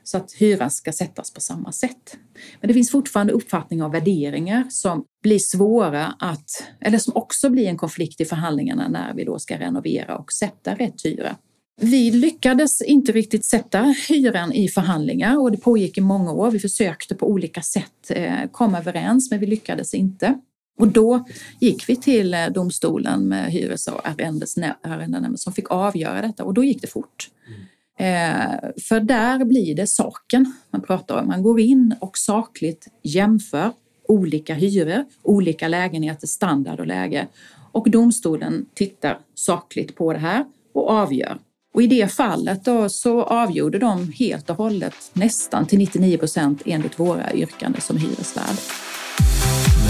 så 0.04 0.16
att 0.16 0.32
hyran 0.32 0.70
ska 0.70 0.92
sättas 0.92 1.30
på 1.30 1.40
samma 1.40 1.72
sätt. 1.72 2.16
Men 2.60 2.68
det 2.68 2.74
finns 2.74 2.90
fortfarande 2.90 3.32
uppfattningar 3.32 3.84
och 3.84 3.94
värderingar 3.94 4.66
som 4.70 5.04
blir 5.22 5.38
svåra 5.38 6.06
att, 6.18 6.64
eller 6.80 6.98
som 6.98 7.16
också 7.16 7.50
blir 7.50 7.68
en 7.68 7.76
konflikt 7.76 8.20
i 8.20 8.24
förhandlingarna 8.24 8.88
när 8.88 9.14
vi 9.14 9.24
då 9.24 9.38
ska 9.38 9.58
renovera 9.58 10.16
och 10.16 10.32
sätta 10.32 10.74
rätt 10.74 11.04
hyra. 11.04 11.36
Vi 11.80 12.10
lyckades 12.10 12.82
inte 12.82 13.12
riktigt 13.12 13.44
sätta 13.44 13.94
hyran 14.08 14.52
i 14.52 14.68
förhandlingar 14.68 15.38
och 15.38 15.52
det 15.52 15.58
pågick 15.58 15.98
i 15.98 16.00
många 16.00 16.32
år. 16.32 16.50
Vi 16.50 16.58
försökte 16.58 17.14
på 17.14 17.30
olika 17.30 17.62
sätt 17.62 18.10
eh, 18.10 18.50
komma 18.52 18.78
överens 18.78 19.30
men 19.30 19.40
vi 19.40 19.46
lyckades 19.46 19.94
inte. 19.94 20.40
Och 20.78 20.88
då 20.88 21.24
gick 21.60 21.88
vi 21.88 21.96
till 21.96 22.34
eh, 22.34 22.46
domstolen 22.46 23.28
med 23.28 23.52
hyres 23.52 23.88
och 23.88 24.08
arrendenämnden 24.08 25.38
som 25.38 25.52
fick 25.52 25.70
avgöra 25.70 26.22
detta 26.22 26.44
och 26.44 26.54
då 26.54 26.64
gick 26.64 26.80
det 26.80 26.86
fort. 26.86 27.30
Mm. 27.46 27.60
Eh, 27.98 28.70
för 28.88 29.00
där 29.00 29.44
blir 29.44 29.74
det 29.74 29.86
saken 29.86 30.52
man 30.70 30.82
pratar 30.82 31.20
om. 31.20 31.28
Man 31.28 31.42
går 31.42 31.60
in 31.60 31.94
och 32.00 32.18
sakligt 32.18 32.86
jämför 33.02 33.72
olika 34.08 34.54
hyror, 34.54 35.04
olika 35.22 35.68
lägenheter, 35.68 36.26
standard 36.26 36.80
och 36.80 36.86
läge. 36.86 37.26
Och 37.72 37.90
domstolen 37.90 38.66
tittar 38.74 39.18
sakligt 39.34 39.96
på 39.96 40.12
det 40.12 40.18
här 40.18 40.44
och 40.74 40.90
avgör. 40.90 41.38
Och 41.74 41.82
i 41.82 41.86
det 41.86 42.12
fallet 42.12 42.64
då 42.64 42.88
så 42.88 43.22
avgjorde 43.22 43.78
de 43.78 44.12
helt 44.12 44.50
och 44.50 44.56
hållet 44.56 44.94
nästan 45.12 45.66
till 45.66 45.78
99 45.78 46.18
procent 46.18 46.62
enligt 46.64 46.98
våra 46.98 47.34
yrkanden 47.34 47.80
som 47.80 47.96
hyresvärd 47.96 48.56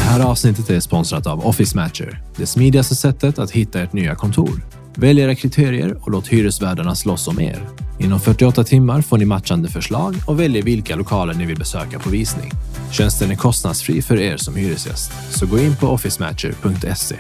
här 0.07 0.21
avsnittet 0.21 0.71
är 0.71 0.81
sponsrat 0.81 1.27
av 1.27 1.47
Office 1.47 1.77
Matcher, 1.77 2.23
det 2.37 2.47
smidigaste 2.47 2.95
sättet 2.95 3.39
att 3.39 3.51
hitta 3.51 3.81
ert 3.81 3.93
nya 3.93 4.15
kontor. 4.15 4.63
Välj 4.95 5.21
era 5.21 5.35
kriterier 5.35 5.99
och 6.03 6.11
låt 6.11 6.29
hyresvärdarna 6.29 6.95
slåss 6.95 7.29
om 7.29 7.41
er. 7.41 7.69
Inom 7.99 8.21
48 8.21 8.65
timmar 8.65 9.03
får 9.03 9.19
ni 9.19 9.25
matchande 9.25 9.69
förslag 9.69 10.15
och 10.27 10.41
väljer 10.41 10.63
vilka 10.63 10.97
lokaler 10.97 11.35
ni 11.35 11.47
vill 11.47 11.59
besöka 11.59 11.99
på 11.99 12.11
visning. 12.11 12.51
Tjänsten 12.93 13.31
är 13.31 13.37
kostnadsfri 13.37 14.03
för 14.03 14.21
er 14.21 14.37
som 14.37 14.57
hyresgäst, 14.57 15.13
så 15.31 15.47
gå 15.47 15.59
in 15.59 15.77
på 15.77 15.87
officematcher.se. 15.87 17.17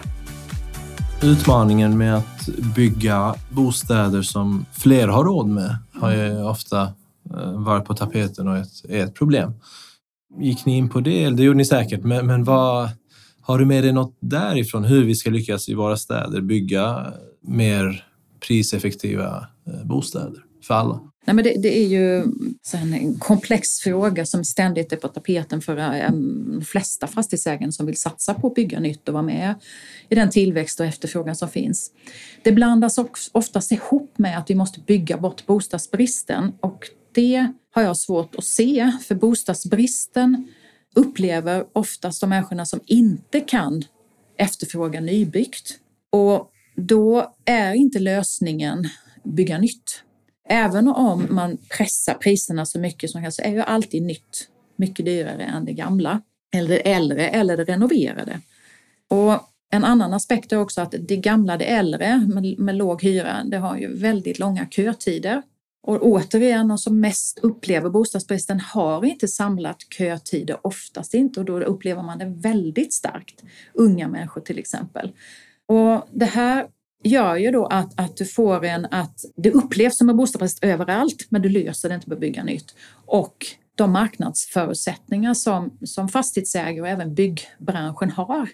Utmaningen 1.22 1.98
med 1.98 2.16
att 2.16 2.48
bygga 2.74 3.34
bostäder 3.50 4.22
som 4.22 4.66
fler 4.72 5.08
har 5.08 5.24
råd 5.24 5.48
med 5.48 5.76
har 5.94 6.12
ju 6.12 6.42
ofta 6.42 6.82
eh, 7.34 7.52
varit 7.52 7.84
på 7.84 7.94
tapeten 7.94 8.48
och 8.48 8.56
är 8.88 9.04
ett 9.04 9.14
problem. 9.14 9.52
Gick 10.38 10.66
ni 10.66 10.76
in 10.76 10.88
på 10.88 11.00
det? 11.00 11.30
Det 11.30 11.42
gjorde 11.42 11.56
ni 11.56 11.64
säkert, 11.64 12.04
men, 12.04 12.26
men 12.26 12.44
vad, 12.44 12.88
har 13.40 13.58
du 13.58 13.64
med 13.64 13.84
dig 13.84 13.92
något 13.92 14.16
därifrån 14.20 14.84
hur 14.84 15.04
vi 15.04 15.14
ska 15.14 15.30
lyckas 15.30 15.68
i 15.68 15.74
våra 15.74 15.96
städer 15.96 16.40
bygga 16.40 17.12
mer 17.40 18.04
priseffektiva 18.46 19.46
eh, 19.66 19.86
bostäder 19.86 20.44
för 20.62 20.74
alla? 20.74 21.00
Nej, 21.26 21.34
men 21.34 21.44
det, 21.44 21.54
det 21.62 21.78
är 21.78 21.86
ju 21.86 22.24
en 22.72 23.18
komplex 23.18 23.78
fråga 23.78 24.26
som 24.26 24.44
ständigt 24.44 24.92
är 24.92 24.96
på 24.96 25.08
tapeten 25.08 25.60
för 25.60 25.76
eh, 25.76 26.10
de 26.10 26.62
flesta 26.66 27.06
fastighetsägare 27.06 27.72
som 27.72 27.86
vill 27.86 27.96
satsa 27.96 28.34
på 28.34 28.46
att 28.46 28.54
bygga 28.54 28.80
nytt 28.80 29.08
och 29.08 29.14
vara 29.14 29.22
med 29.22 29.54
i 30.08 30.14
den 30.14 30.30
tillväxt 30.30 30.80
och 30.80 30.86
efterfrågan 30.86 31.36
som 31.36 31.48
finns. 31.48 31.90
Det 32.42 32.52
blandas 32.52 32.98
oftast 33.32 33.72
ihop 33.72 34.18
med 34.18 34.38
att 34.38 34.50
vi 34.50 34.54
måste 34.54 34.80
bygga 34.80 35.16
bort 35.16 35.46
bostadsbristen 35.46 36.52
och 36.60 36.84
det 37.16 37.52
har 37.70 37.82
jag 37.82 37.96
svårt 37.96 38.34
att 38.34 38.44
se, 38.44 38.92
för 39.02 39.14
bostadsbristen 39.14 40.48
upplever 40.94 41.66
oftast 41.72 42.20
de 42.20 42.30
människorna 42.30 42.66
som 42.66 42.80
inte 42.86 43.40
kan 43.40 43.84
efterfråga 44.38 45.00
nybyggt. 45.00 45.78
Och 46.10 46.50
då 46.76 47.34
är 47.44 47.74
inte 47.74 47.98
lösningen 47.98 48.88
bygga 49.24 49.58
nytt. 49.58 50.02
Även 50.48 50.88
om 50.88 51.26
man 51.30 51.58
pressar 51.76 52.14
priserna 52.14 52.66
så 52.66 52.78
mycket 52.78 53.10
som 53.10 53.32
så 53.32 53.42
är 53.42 53.50
ju 53.50 53.60
alltid 53.60 54.02
nytt 54.02 54.48
mycket 54.76 55.04
dyrare 55.04 55.42
än 55.42 55.64
det 55.64 55.72
gamla, 55.72 56.22
eller 56.54 56.68
det 56.68 56.92
äldre 56.92 57.28
eller 57.28 57.56
det 57.56 57.64
renoverade. 57.64 58.40
Och 59.08 59.40
en 59.70 59.84
annan 59.84 60.12
aspekt 60.12 60.52
är 60.52 60.56
också 60.56 60.80
att 60.80 60.94
det 60.98 61.16
gamla, 61.16 61.56
det 61.56 61.64
äldre 61.64 62.26
med, 62.28 62.58
med 62.58 62.74
låg 62.74 63.02
hyra, 63.02 63.44
det 63.44 63.56
har 63.56 63.76
ju 63.76 63.96
väldigt 63.96 64.38
långa 64.38 64.66
kötider 64.70 65.42
och 65.86 66.02
återigen, 66.02 66.68
de 66.68 66.78
som 66.78 67.00
mest 67.00 67.38
upplever 67.38 67.90
bostadsbristen 67.90 68.60
har 68.60 69.04
inte 69.04 69.28
samlat 69.28 69.76
kötider, 69.98 70.66
oftast 70.66 71.14
inte, 71.14 71.40
och 71.40 71.46
då 71.46 71.60
upplever 71.60 72.02
man 72.02 72.18
det 72.18 72.24
väldigt 72.24 72.92
starkt. 72.92 73.42
Unga 73.74 74.08
människor 74.08 74.40
till 74.40 74.58
exempel. 74.58 75.12
Och 75.66 76.08
det 76.12 76.24
här 76.24 76.66
gör 77.04 77.36
ju 77.36 77.50
då 77.50 77.66
att, 77.66 78.00
att 78.00 78.16
du 78.16 78.24
får 78.24 78.64
en, 78.64 78.86
att 78.90 79.24
det 79.36 79.50
upplevs 79.50 79.98
som 79.98 80.08
en 80.08 80.16
bostadsbrist 80.16 80.64
överallt, 80.64 81.26
men 81.28 81.42
du 81.42 81.48
löser 81.48 81.88
det 81.88 81.94
inte 81.94 82.06
på 82.06 82.14
att 82.14 82.20
bygga 82.20 82.44
nytt. 82.44 82.74
Och 83.06 83.46
de 83.74 83.92
marknadsförutsättningar 83.92 85.34
som, 85.34 85.78
som 85.84 86.08
fastighetsägare 86.08 86.80
och 86.80 86.88
även 86.88 87.14
byggbranschen 87.14 88.10
har. 88.10 88.48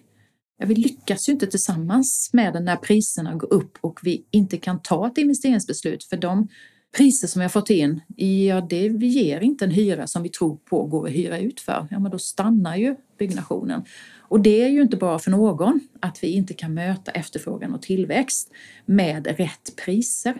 Ja, 0.58 0.66
vi 0.66 0.74
lyckas 0.74 1.28
ju 1.28 1.32
inte 1.32 1.46
tillsammans 1.46 2.30
med 2.32 2.52
den 2.52 2.64
när 2.64 2.76
priserna 2.76 3.34
går 3.34 3.52
upp 3.52 3.78
och 3.80 4.00
vi 4.02 4.24
inte 4.30 4.56
kan 4.56 4.82
ta 4.82 5.06
ett 5.06 5.18
investeringsbeslut 5.18 6.04
för 6.04 6.16
de 6.16 6.48
priser 6.96 7.28
som 7.28 7.40
vi 7.40 7.44
har 7.44 7.50
fått 7.50 7.70
in, 7.70 8.00
ja 8.16 8.60
det 8.60 8.86
ger 8.86 9.40
inte 9.40 9.64
en 9.64 9.70
hyra 9.70 10.06
som 10.06 10.22
vi 10.22 10.28
tror 10.28 10.56
på 10.56 10.86
går 10.86 11.06
att 11.06 11.12
hyra 11.12 11.38
ut 11.38 11.60
för. 11.60 11.86
Ja 11.90 11.98
men 11.98 12.10
då 12.10 12.18
stannar 12.18 12.76
ju 12.76 12.96
byggnationen. 13.18 13.84
Och 14.18 14.40
det 14.40 14.62
är 14.62 14.68
ju 14.68 14.82
inte 14.82 14.96
bra 14.96 15.18
för 15.18 15.30
någon 15.30 15.80
att 16.00 16.22
vi 16.22 16.28
inte 16.28 16.54
kan 16.54 16.74
möta 16.74 17.10
efterfrågan 17.10 17.74
och 17.74 17.82
tillväxt 17.82 18.50
med 18.86 19.26
rätt 19.26 19.76
priser. 19.84 20.34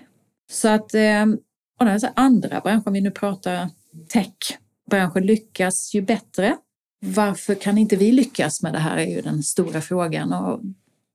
Så 0.50 0.68
att 0.68 0.94
eh, 0.94 1.26
och 1.80 1.86
den 1.86 2.00
andra 2.16 2.60
branschen, 2.60 2.82
om 2.86 2.92
vi 2.92 3.00
nu 3.00 3.10
pratar 3.10 3.68
tech, 4.08 4.58
branschen 4.90 5.26
lyckas 5.26 5.94
ju 5.94 6.02
bättre. 6.02 6.56
Varför 7.04 7.54
kan 7.54 7.78
inte 7.78 7.96
vi 7.96 8.12
lyckas 8.12 8.62
med 8.62 8.72
det 8.72 8.78
här 8.78 8.96
är 8.96 9.06
ju 9.06 9.20
den 9.20 9.42
stora 9.42 9.80
frågan. 9.80 10.32
Och 10.32 10.60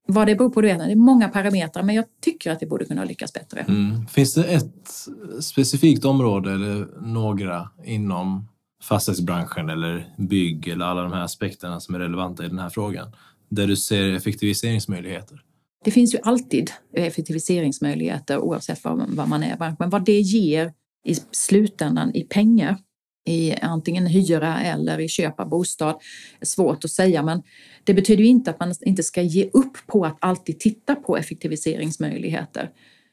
vad 0.08 0.28
det 0.28 0.36
beror 0.36 0.50
på, 0.50 0.62
det 0.62 0.70
är 0.70 0.96
många 0.96 1.30
parametrar, 1.30 1.84
men 1.84 1.96
jag 1.96 2.06
tycker 2.22 2.52
att 2.52 2.62
vi 2.62 2.66
borde 2.66 2.86
kunna 2.86 3.04
lyckas 3.04 3.34
bättre. 3.34 3.60
Mm. 3.60 4.08
Finns 4.08 4.34
det 4.34 4.44
ett 4.44 5.08
specifikt 5.42 6.06
område 6.06 6.52
eller 6.54 6.88
några 7.02 7.70
inom 7.86 8.48
fastighetsbranschen 8.84 9.70
eller 9.70 10.14
bygg 10.18 10.68
eller 10.68 10.86
alla 10.86 11.02
de 11.02 11.14
här 11.14 11.22
aspekterna 11.22 11.80
som 11.80 11.96
är 11.96 12.00
relevanta 12.00 12.46
i 12.46 12.48
den 12.48 12.60
här 12.60 12.70
frågan, 12.70 13.12
där 13.50 13.68
du 13.68 13.76
ser 13.76 14.14
effektiviseringsmöjligheter? 14.14 15.42
Det 15.84 15.92
finns 15.92 16.14
ju 16.14 16.20
alltid 16.24 16.72
effektiviseringsmöjligheter 16.94 18.38
oavsett 18.40 18.84
vad 18.84 19.28
man 19.30 19.44
är 19.44 19.76
men 19.80 19.90
vad 19.90 20.06
det 20.06 20.20
ger 20.20 20.74
i 21.06 21.16
slutändan 21.32 22.16
i 22.16 22.24
pengar 22.24 22.78
i 23.27 23.55
antingen 23.62 24.07
hyra 24.07 24.62
eller 24.62 25.00
i 25.00 25.07
köp 25.07 25.39
av 25.39 25.50
bostad 25.50 25.96
är 26.39 26.46
svårt 26.46 26.86
att 26.86 26.91
säga 26.91 27.24
men 27.24 27.43
det 27.84 27.93
betyder 27.93 28.24
ju 28.24 28.29
inte 28.29 28.51
att 28.51 28.60
man 28.60 28.74
inte 28.81 29.03
ska 29.03 29.22
ge 29.22 29.50
upp 29.53 29.77
på 29.88 30.05
att 30.05 30.17
alltid 30.19 30.60
titta 30.60 30.96
på 30.96 31.17
effektiviseringsmöjligheter. 31.17 32.72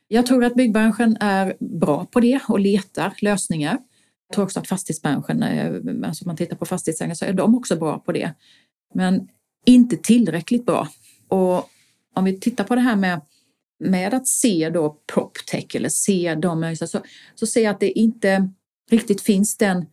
Jag 0.08 0.26
tror 0.26 0.44
att 0.44 0.54
byggbranschen 0.54 1.16
är 1.20 1.56
bra 1.60 2.04
på 2.04 2.20
det 2.20 2.40
och 2.48 2.60
letar 2.60 3.14
lösningar. 3.20 3.78
Jag 4.28 4.34
tror 4.34 4.44
också 4.44 4.60
att 4.60 4.68
fastighetsbranschen, 4.68 5.42
eh, 5.42 6.08
alltså 6.08 6.24
om 6.24 6.26
man 6.26 6.36
tittar 6.36 6.56
på 6.56 6.66
fastighetsägare 6.66 7.14
så 7.14 7.24
är 7.24 7.32
de 7.32 7.54
också 7.54 7.76
bra 7.76 7.98
på 7.98 8.12
det. 8.12 8.34
Men 8.94 9.28
inte 9.64 9.96
tillräckligt 9.96 10.66
bra. 10.66 10.88
Och 11.28 11.70
om 12.14 12.24
vi 12.24 12.40
tittar 12.40 12.64
på 12.64 12.74
det 12.74 12.80
här 12.80 12.96
med, 12.96 13.20
med 13.84 14.14
att 14.14 14.28
se 14.28 14.70
då 14.70 14.96
proptech 15.14 15.76
eller 15.76 15.88
se 15.88 16.34
de 16.34 16.76
så, 16.76 17.00
så 17.34 17.46
ser 17.46 17.64
jag 17.64 17.70
att 17.70 17.80
det 17.80 17.98
inte 17.98 18.50
riktigt 18.90 19.20
finns 19.20 19.56
den 19.56 19.86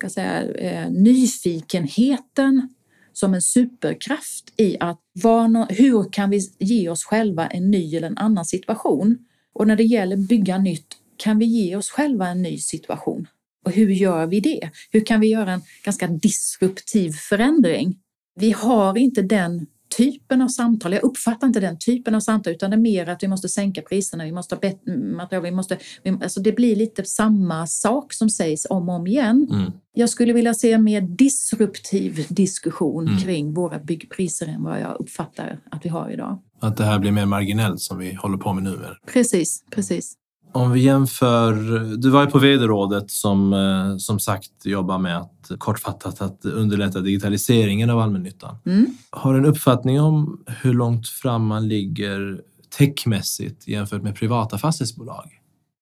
kan 0.00 0.10
säga, 0.10 0.54
eh, 0.54 0.90
nyfikenheten 0.90 2.68
som 3.12 3.34
en 3.34 3.42
superkraft 3.42 4.52
i 4.56 4.76
att 4.80 5.00
var, 5.12 5.72
hur 5.72 6.12
kan 6.12 6.30
vi 6.30 6.40
ge 6.58 6.88
oss 6.88 7.04
själva 7.04 7.46
en 7.46 7.70
ny 7.70 7.96
eller 7.96 8.08
en 8.08 8.18
annan 8.18 8.44
situation? 8.44 9.18
Och 9.52 9.66
när 9.66 9.76
det 9.76 9.84
gäller 9.84 10.16
bygga 10.16 10.58
nytt, 10.58 10.86
kan 11.16 11.38
vi 11.38 11.44
ge 11.44 11.76
oss 11.76 11.90
själva 11.90 12.28
en 12.28 12.42
ny 12.42 12.58
situation? 12.58 13.28
Och 13.64 13.72
hur 13.72 13.90
gör 13.90 14.26
vi 14.26 14.40
det? 14.40 14.70
Hur 14.90 15.00
kan 15.00 15.20
vi 15.20 15.26
göra 15.26 15.52
en 15.52 15.62
ganska 15.84 16.06
disruptiv 16.06 17.10
förändring? 17.10 17.98
Vi 18.40 18.52
har 18.52 18.98
inte 18.98 19.22
den 19.22 19.66
typen 19.96 20.42
av 20.42 20.48
samtal. 20.48 20.92
Jag 20.92 21.04
uppfattar 21.04 21.46
inte 21.46 21.60
den 21.60 21.78
typen 21.78 22.14
av 22.14 22.20
samtal 22.20 22.52
utan 22.52 22.70
det 22.70 22.76
är 22.76 22.80
mer 22.80 23.08
att 23.08 23.22
vi 23.22 23.28
måste 23.28 23.48
sänka 23.48 23.82
priserna, 23.82 24.24
vi 24.24 24.32
måste 24.32 24.54
ha 24.54 24.60
bättre 24.60 24.96
material, 24.96 25.42
vi 25.42 25.50
måste, 25.50 25.78
vi, 26.02 26.10
alltså 26.10 26.40
det 26.40 26.52
blir 26.52 26.76
lite 26.76 27.04
samma 27.04 27.66
sak 27.66 28.12
som 28.12 28.30
sägs 28.30 28.66
om 28.70 28.88
och 28.88 28.94
om 28.94 29.06
igen. 29.06 29.48
Mm. 29.50 29.72
Jag 29.92 30.10
skulle 30.10 30.32
vilja 30.32 30.54
se 30.54 30.72
en 30.72 30.84
mer 30.84 31.00
disruptiv 31.00 32.26
diskussion 32.28 33.08
mm. 33.08 33.20
kring 33.20 33.54
våra 33.54 33.78
byggpriser 33.78 34.46
än 34.46 34.62
vad 34.62 34.80
jag 34.80 34.96
uppfattar 35.00 35.58
att 35.70 35.84
vi 35.84 35.88
har 35.88 36.10
idag. 36.10 36.38
Att 36.60 36.76
det 36.76 36.84
här 36.84 36.98
blir 36.98 37.12
mer 37.12 37.26
marginellt 37.26 37.80
som 37.80 37.98
vi 37.98 38.14
håller 38.14 38.38
på 38.38 38.52
med 38.52 38.62
nu? 38.62 38.78
Precis, 39.12 39.64
precis. 39.70 40.14
Om 40.56 40.72
vi 40.72 40.80
jämför, 40.80 41.52
du 41.96 42.10
var 42.10 42.24
ju 42.24 42.30
på 42.30 42.38
vd-rådet 42.38 43.10
som 43.10 43.52
eh, 43.52 43.96
som 43.96 44.18
sagt 44.18 44.66
jobbar 44.66 44.98
med 44.98 45.18
att 45.18 45.50
kortfattat 45.58 46.20
att 46.20 46.44
underlätta 46.44 47.00
digitaliseringen 47.00 47.90
av 47.90 47.98
allmännyttan. 47.98 48.56
Mm. 48.66 48.86
Har 49.10 49.32
du 49.32 49.38
en 49.38 49.46
uppfattning 49.46 50.00
om 50.00 50.44
hur 50.62 50.72
långt 50.74 51.08
fram 51.08 51.46
man 51.46 51.68
ligger 51.68 52.40
techmässigt 52.78 53.68
jämfört 53.68 54.02
med 54.02 54.16
privata 54.16 54.58
fastighetsbolag? 54.58 55.30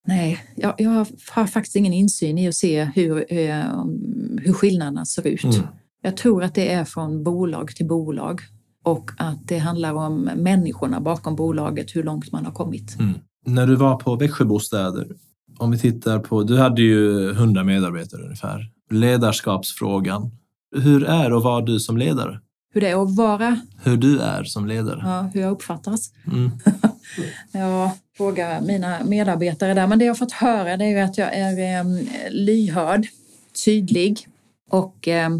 Nej, 0.07 0.39
jag, 0.57 0.75
jag 0.79 1.07
har 1.31 1.47
faktiskt 1.47 1.77
ingen 1.77 1.93
insyn 1.93 2.39
i 2.39 2.49
att 2.49 2.55
se 2.55 2.85
hur, 2.85 3.33
eh, 3.33 3.85
hur 4.39 4.53
skillnaderna 4.53 5.05
ser 5.05 5.27
ut. 5.27 5.45
Mm. 5.45 5.67
Jag 6.03 6.17
tror 6.17 6.45
att 6.45 6.55
det 6.55 6.73
är 6.73 6.85
från 6.85 7.25
bolag 7.25 7.77
till 7.77 7.87
bolag 7.87 8.41
och 8.85 9.11
att 9.19 9.49
det 9.49 9.59
handlar 9.59 9.95
om 9.95 10.31
människorna 10.37 11.01
bakom 11.01 11.37
bolaget, 11.37 11.97
hur 11.97 12.03
långt 12.03 12.33
man 12.33 12.45
har 12.45 12.53
kommit. 12.53 12.99
Mm. 12.99 13.15
När 13.45 13.67
du 13.67 13.77
var 13.77 13.97
på 13.97 14.17
Växjö 14.17 14.45
Bostäder, 14.45 15.07
om 15.59 15.71
vi 15.71 15.79
tittar 15.79 16.19
på, 16.19 16.43
du 16.43 16.59
hade 16.59 16.83
ju 16.83 17.31
100 17.31 17.65
medarbetare 17.65 18.23
ungefär. 18.23 18.71
Ledarskapsfrågan. 18.91 20.31
Hur 20.77 21.05
är 21.05 21.33
och 21.33 21.43
var 21.43 21.63
du 21.63 21.81
som 21.81 21.97
ledare? 21.97 22.41
Hur 22.75 22.81
det 22.81 22.91
är 22.91 23.03
att 23.03 23.17
vara? 23.17 23.61
Hur 23.83 23.97
du 23.97 24.21
är 24.21 24.45
som 24.45 24.67
ledare. 24.67 25.01
Ja, 25.05 25.31
hur 25.35 25.41
jag 25.41 25.53
uppfattas. 25.53 26.13
Mm. 26.33 26.51
jag 27.53 27.91
frågar 28.17 28.61
mina 28.61 29.05
medarbetare 29.05 29.75
där, 29.75 29.87
men 29.87 29.99
det 29.99 30.05
jag 30.05 30.19
fått 30.19 30.33
höra 30.33 30.77
det 30.77 30.85
är 30.85 30.89
ju 30.89 30.99
att 30.99 31.19
jag 31.19 31.35
är 31.35 31.79
eh, 31.79 31.85
lyhörd, 32.31 33.07
tydlig 33.65 34.29
och 34.71 35.09
eh, 35.09 35.31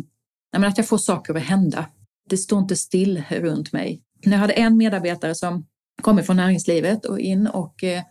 att 0.53 0.79
jag 0.79 0.89
får 0.89 0.99
saker 0.99 1.35
att 1.35 1.43
hända. 1.43 1.87
Det 2.31 2.37
står 2.37 2.59
inte 2.59 2.77
still 2.77 3.23
runt 3.31 3.73
mig. 3.73 4.01
Jag 4.21 4.39
hade 4.39 4.53
en 4.53 4.77
medarbetare 4.77 5.35
som 5.35 5.67
kommer 6.03 6.23
från 6.23 6.37
näringslivet 6.37 7.05
och 7.05 7.21
in 7.21 7.47
och 7.47 7.85
eh, 7.85 8.03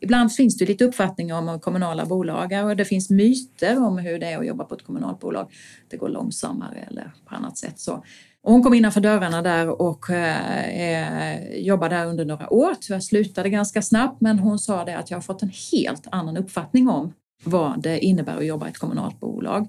ibland 0.00 0.32
finns 0.32 0.56
det 0.58 0.66
lite 0.66 0.84
uppfattningar 0.84 1.38
om 1.38 1.60
kommunala 1.60 2.06
bolag 2.06 2.52
och 2.64 2.76
det 2.76 2.84
finns 2.84 3.10
myter 3.10 3.84
om 3.84 3.98
hur 3.98 4.18
det 4.18 4.26
är 4.26 4.38
att 4.38 4.46
jobba 4.46 4.64
på 4.64 4.74
ett 4.74 4.84
kommunalt 4.84 5.20
bolag. 5.20 5.52
Det 5.90 5.96
går 5.96 6.08
långsammare 6.08 6.86
eller 6.90 7.12
på 7.28 7.34
annat 7.34 7.58
sätt 7.58 7.78
så. 7.80 8.04
Och 8.42 8.52
hon 8.52 8.62
kom 8.62 8.74
innanför 8.74 9.00
dörrarna 9.00 9.42
där 9.42 9.82
och 9.82 10.10
eh, 10.10 10.68
eh 10.68 11.58
jobbade 11.58 11.96
där 11.96 12.06
under 12.06 12.24
några 12.24 12.52
år. 12.52 12.74
Jag 12.88 13.02
slutade 13.02 13.50
ganska 13.50 13.82
snabbt 13.82 14.20
men 14.20 14.38
hon 14.38 14.58
sa 14.58 14.84
det 14.84 14.98
att 14.98 15.10
jag 15.10 15.16
har 15.16 15.22
fått 15.22 15.42
en 15.42 15.52
helt 15.72 16.06
annan 16.10 16.36
uppfattning 16.36 16.88
om 16.88 17.12
vad 17.44 17.82
det 17.82 17.98
innebär 17.98 18.36
att 18.36 18.46
jobba 18.46 18.66
i 18.66 18.70
ett 18.70 18.78
kommunalt 18.78 19.20
bolag. 19.20 19.68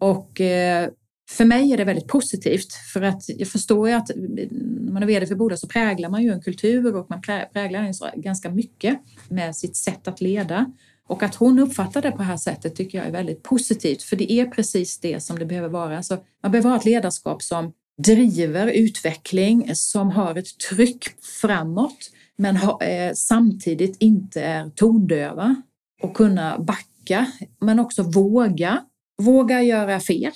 Och 0.00 0.40
eh, 0.40 0.88
för 1.28 1.44
mig 1.44 1.72
är 1.72 1.76
det 1.76 1.84
väldigt 1.84 2.08
positivt 2.08 2.72
för 2.72 3.02
att 3.02 3.22
jag 3.28 3.48
förstår 3.48 3.88
ju 3.88 3.94
att 3.94 4.10
när 4.16 4.92
man 4.92 5.02
är 5.02 5.06
vd 5.06 5.26
för 5.26 5.34
bolag 5.34 5.58
så 5.58 5.68
präglar 5.68 6.08
man 6.08 6.22
ju 6.22 6.32
en 6.32 6.40
kultur 6.40 6.96
och 6.96 7.10
man 7.10 7.20
präglar 7.52 8.20
ganska 8.22 8.50
mycket 8.50 9.00
med 9.28 9.56
sitt 9.56 9.76
sätt 9.76 10.08
att 10.08 10.20
leda. 10.20 10.72
Och 11.08 11.22
att 11.22 11.34
hon 11.34 11.58
uppfattar 11.58 12.02
det 12.02 12.10
på 12.10 12.18
det 12.18 12.24
här 12.24 12.36
sättet 12.36 12.76
tycker 12.76 12.98
jag 12.98 13.06
är 13.06 13.12
väldigt 13.12 13.42
positivt 13.42 14.02
för 14.02 14.16
det 14.16 14.32
är 14.32 14.46
precis 14.46 14.98
det 14.98 15.20
som 15.20 15.38
det 15.38 15.46
behöver 15.46 15.68
vara. 15.68 15.96
Alltså, 15.96 16.18
man 16.42 16.52
behöver 16.52 16.70
ha 16.70 16.76
ett 16.76 16.84
ledarskap 16.84 17.42
som 17.42 17.72
driver 18.02 18.66
utveckling, 18.66 19.70
som 19.74 20.10
har 20.10 20.34
ett 20.34 20.58
tryck 20.70 21.04
framåt 21.40 22.10
men 22.36 22.56
ha, 22.56 22.82
eh, 22.82 23.12
samtidigt 23.14 23.96
inte 23.98 24.42
är 24.42 24.70
tondöva 24.70 25.62
och 26.02 26.16
kunna 26.16 26.58
backa 26.58 27.26
men 27.60 27.80
också 27.80 28.02
våga. 28.02 28.82
Våga 29.22 29.62
göra 29.62 30.00
fel 30.00 30.32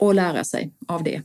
och 0.00 0.14
lära 0.14 0.44
sig 0.44 0.72
av 0.88 1.02
det. 1.02 1.22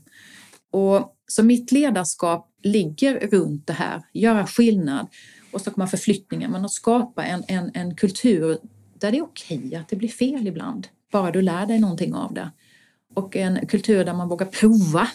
Och, 0.71 1.11
så 1.27 1.43
mitt 1.43 1.71
ledarskap 1.71 2.49
ligger 2.63 3.19
runt 3.19 3.67
det 3.67 3.73
här, 3.73 4.01
göra 4.13 4.47
skillnad, 4.47 5.07
och 5.51 5.55
åstadkomma 5.55 5.87
förflyttningar, 5.87 6.49
men 6.49 6.65
att 6.65 6.71
skapa 6.71 7.23
en, 7.25 7.43
en, 7.47 7.71
en 7.73 7.95
kultur 7.95 8.57
där 8.99 9.11
det 9.11 9.17
är 9.17 9.23
okej 9.23 9.57
okay 9.57 9.75
att 9.75 9.89
det 9.89 9.95
blir 9.95 10.09
fel 10.09 10.47
ibland, 10.47 10.87
bara 11.11 11.31
du 11.31 11.41
lär 11.41 11.65
dig 11.65 11.79
någonting 11.79 12.13
av 12.13 12.33
det. 12.33 12.51
Och 13.15 13.35
en 13.35 13.67
kultur 13.67 14.05
där 14.05 14.13
man 14.13 14.29
vågar 14.29 14.45
prova 14.45 15.07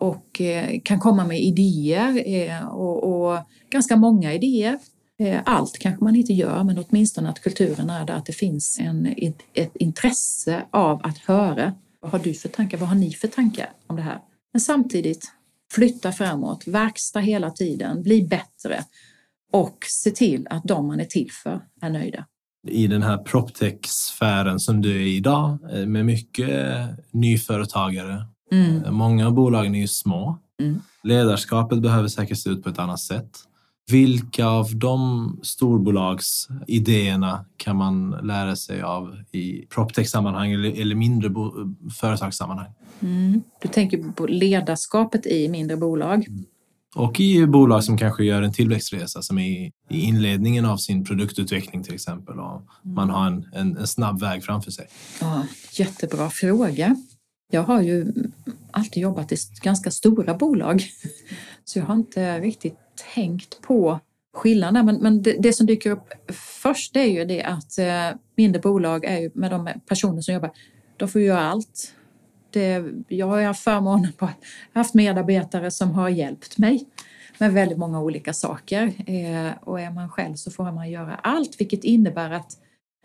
och 0.00 0.40
eh, 0.40 0.80
kan 0.84 1.00
komma 1.00 1.24
med 1.24 1.40
idéer 1.40 2.22
eh, 2.26 2.66
och, 2.66 3.04
och, 3.04 3.38
ganska 3.70 3.96
många 3.96 4.32
idéer. 4.34 4.78
Eh, 5.18 5.40
allt 5.44 5.78
kanske 5.78 6.04
man 6.04 6.16
inte 6.16 6.32
gör, 6.32 6.64
men 6.64 6.78
åtminstone 6.78 7.28
att 7.28 7.40
kulturen 7.40 7.90
är 7.90 8.06
där, 8.06 8.14
att 8.14 8.26
det 8.26 8.32
finns 8.32 8.78
en, 8.80 9.06
ett, 9.16 9.38
ett 9.54 9.76
intresse 9.76 10.62
av 10.70 11.00
att 11.04 11.18
höra 11.18 11.72
vad 12.04 12.12
har 12.12 12.18
du 12.18 12.34
för 12.34 12.48
tankar? 12.48 12.78
Vad 12.78 12.88
har 12.88 12.96
ni 12.96 13.12
för 13.12 13.28
tankar 13.28 13.70
om 13.86 13.96
det 13.96 14.02
här? 14.02 14.18
Men 14.52 14.60
samtidigt 14.60 15.32
flytta 15.72 16.12
framåt, 16.12 16.66
verksta 16.66 17.20
hela 17.20 17.50
tiden, 17.50 18.02
bli 18.02 18.22
bättre 18.22 18.84
och 19.52 19.78
se 19.88 20.10
till 20.10 20.46
att 20.50 20.64
de 20.64 20.86
man 20.86 21.00
är 21.00 21.04
till 21.04 21.30
för 21.32 21.60
är 21.80 21.90
nöjda. 21.90 22.26
i 22.68 22.86
den 22.86 23.02
här 23.02 23.18
proptech-sfären 23.18 24.60
som 24.60 24.82
du 24.82 24.90
är 24.96 25.00
i 25.00 25.16
idag 25.16 25.58
eh, 25.72 25.86
med 25.86 26.06
mycket 26.06 26.50
nyföretagare. 27.10 28.26
Mm. 28.52 28.94
Många 28.94 29.26
av 29.26 29.32
bolagen 29.32 29.74
är 29.74 29.80
ju 29.80 29.88
små. 29.88 30.38
Mm. 30.60 30.80
Ledarskapet 31.02 31.82
behöver 31.82 32.08
säkert 32.08 32.38
se 32.38 32.50
ut 32.50 32.62
på 32.62 32.68
ett 32.68 32.78
annat 32.78 33.00
sätt. 33.00 33.30
Vilka 33.90 34.46
av 34.46 34.76
de 34.76 35.40
storbolagsidéerna 35.42 37.44
kan 37.56 37.76
man 37.76 38.10
lära 38.10 38.56
sig 38.56 38.82
av 38.82 39.16
i 39.32 39.66
proptech-sammanhang 39.66 40.52
eller, 40.52 40.80
eller 40.80 40.94
mindre 40.94 41.30
företagssammanhang? 42.00 42.72
Mm. 43.00 43.42
Du 43.62 43.68
tänker 43.68 44.12
på 44.12 44.26
ledarskapet 44.26 45.26
i 45.26 45.48
mindre 45.48 45.76
bolag? 45.76 46.28
Mm. 46.28 46.44
Och 46.94 47.20
i 47.20 47.46
bolag 47.46 47.84
som 47.84 47.98
kanske 47.98 48.24
gör 48.24 48.42
en 48.42 48.52
tillväxtresa 48.52 49.22
som 49.22 49.38
är 49.38 49.50
i 49.50 49.72
inledningen 49.88 50.64
av 50.64 50.76
sin 50.76 51.04
produktutveckling 51.04 51.82
till 51.82 51.94
exempel 51.94 52.38
och 52.38 52.50
mm. 52.50 52.94
man 52.94 53.10
har 53.10 53.26
en, 53.26 53.48
en, 53.52 53.76
en, 53.76 53.86
snabb 53.86 54.20
väg 54.20 54.44
framför 54.44 54.70
sig. 54.70 54.86
Ja, 55.20 55.46
jättebra 55.72 56.30
fråga. 56.30 56.96
Jag 57.50 57.62
har 57.62 57.82
ju 57.82 58.12
alltid 58.70 59.02
jobbat 59.02 59.32
i 59.32 59.36
ganska 59.62 59.90
stora 59.90 60.34
bolag 60.34 60.82
så 61.64 61.78
jag 61.78 61.86
har 61.86 61.94
inte 61.94 62.40
riktigt 62.40 62.78
tänkt 63.14 63.60
på 63.62 64.00
skillnader, 64.34 64.82
Men, 64.82 64.96
men 64.96 65.22
det, 65.22 65.36
det, 65.38 65.52
som 65.52 65.66
dyker 65.66 65.90
upp 65.90 66.12
först 66.32 66.96
är 66.96 67.04
ju 67.04 67.24
det 67.24 67.42
att 67.42 67.78
eh, 67.78 68.18
mindre 68.36 68.60
bolag 68.60 69.04
är 69.04 69.18
ju 69.18 69.30
med 69.34 69.50
de 69.50 69.68
personer 69.88 70.20
som 70.20 70.34
jobbar, 70.34 70.50
de 70.96 71.08
får 71.08 71.20
göra 71.20 71.40
allt 71.40 71.94
det, 72.54 72.84
jag 73.08 73.26
har 73.26 73.42
haft 73.42 73.64
förmånen 73.64 74.12
på 74.12 74.24
att 74.24 74.30
ha 74.74 74.80
haft 74.80 74.94
medarbetare 74.94 75.70
som 75.70 75.90
har 75.90 76.08
hjälpt 76.08 76.58
mig 76.58 76.86
med 77.38 77.52
väldigt 77.52 77.78
många 77.78 78.00
olika 78.00 78.32
saker. 78.32 78.92
Eh, 79.06 79.52
och 79.60 79.80
är 79.80 79.90
man 79.90 80.08
själv 80.08 80.34
så 80.34 80.50
får 80.50 80.72
man 80.72 80.90
göra 80.90 81.14
allt, 81.14 81.60
vilket 81.60 81.84
innebär 81.84 82.30
att 82.30 82.52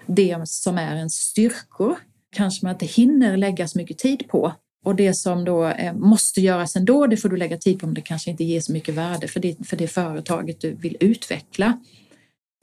det 0.05 0.47
som 0.47 0.77
är 0.77 0.95
en 0.95 1.09
styrkor 1.09 1.95
kanske 2.31 2.65
man 2.65 2.75
inte 2.75 2.85
hinner 2.85 3.37
lägga 3.37 3.67
så 3.67 3.77
mycket 3.77 3.97
tid 3.97 4.27
på. 4.27 4.53
Och 4.85 4.95
det 4.95 5.13
som 5.13 5.45
då 5.45 5.65
eh, 5.65 5.93
måste 5.93 6.41
göras 6.41 6.75
ändå, 6.75 7.07
det 7.07 7.17
får 7.17 7.29
du 7.29 7.37
lägga 7.37 7.57
tid 7.57 7.79
på, 7.79 7.85
men 7.85 7.95
det 7.95 8.01
kanske 8.01 8.31
inte 8.31 8.43
ger 8.43 8.61
så 8.61 8.71
mycket 8.71 8.95
värde 8.95 9.27
för 9.27 9.39
det, 9.39 9.67
för 9.67 9.77
det 9.77 9.87
företaget 9.87 10.61
du 10.61 10.73
vill 10.73 10.97
utveckla. 10.99 11.79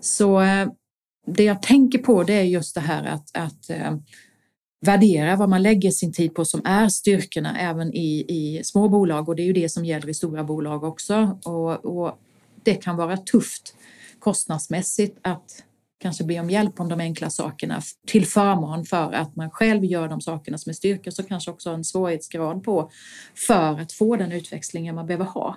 Så 0.03 0.41
eh, 0.41 0.69
det 1.27 1.45
jag 1.45 1.63
tänker 1.63 1.99
på 1.99 2.23
det 2.23 2.35
är 2.35 2.43
just 2.43 2.75
det 2.75 2.81
här 2.81 3.05
att, 3.05 3.37
att 3.37 3.71
eh, 3.71 3.97
värdera 4.87 5.37
vad 5.37 5.49
man 5.49 5.63
lägger 5.63 5.91
sin 5.91 6.13
tid 6.13 6.35
på 6.35 6.45
som 6.45 6.61
är 6.65 6.89
styrkorna 6.89 7.61
även 7.61 7.95
i, 7.95 8.25
i 8.29 8.65
små 8.65 8.89
bolag 8.89 9.29
och 9.29 9.37
det 9.37 9.43
är 9.43 9.47
ju 9.47 9.53
det 9.53 9.69
som 9.69 9.85
gäller 9.85 10.09
i 10.09 10.15
stora 10.15 10.45
bolag 10.45 10.85
också. 10.85 11.39
Och, 11.45 11.85
och 11.85 12.19
det 12.63 12.75
kan 12.75 12.97
vara 12.97 13.17
tufft 13.17 13.75
kostnadsmässigt 14.19 15.19
att 15.23 15.65
kanske 15.99 16.25
be 16.25 16.41
om 16.41 16.51
hjälp 16.51 16.81
om 16.81 16.89
de 16.89 17.01
enkla 17.01 17.31
sakerna 17.31 17.81
till 18.07 18.27
förmån 18.27 18.85
för 18.85 19.13
att 19.13 19.37
man 19.37 19.51
själv 19.51 19.85
gör 19.85 20.09
de 20.09 20.21
sakerna 20.21 20.59
som 20.59 20.71
är 20.71 20.75
styrkor 20.75 21.11
så 21.11 21.23
kanske 21.23 21.51
också 21.51 21.71
en 21.71 21.85
svårighetsgrad 21.85 22.65
på 22.65 22.91
för 23.47 23.81
att 23.81 23.93
få 23.93 24.17
den 24.17 24.33
utväxlingen 24.33 24.95
man 24.95 25.07
behöver 25.07 25.25
ha. 25.25 25.57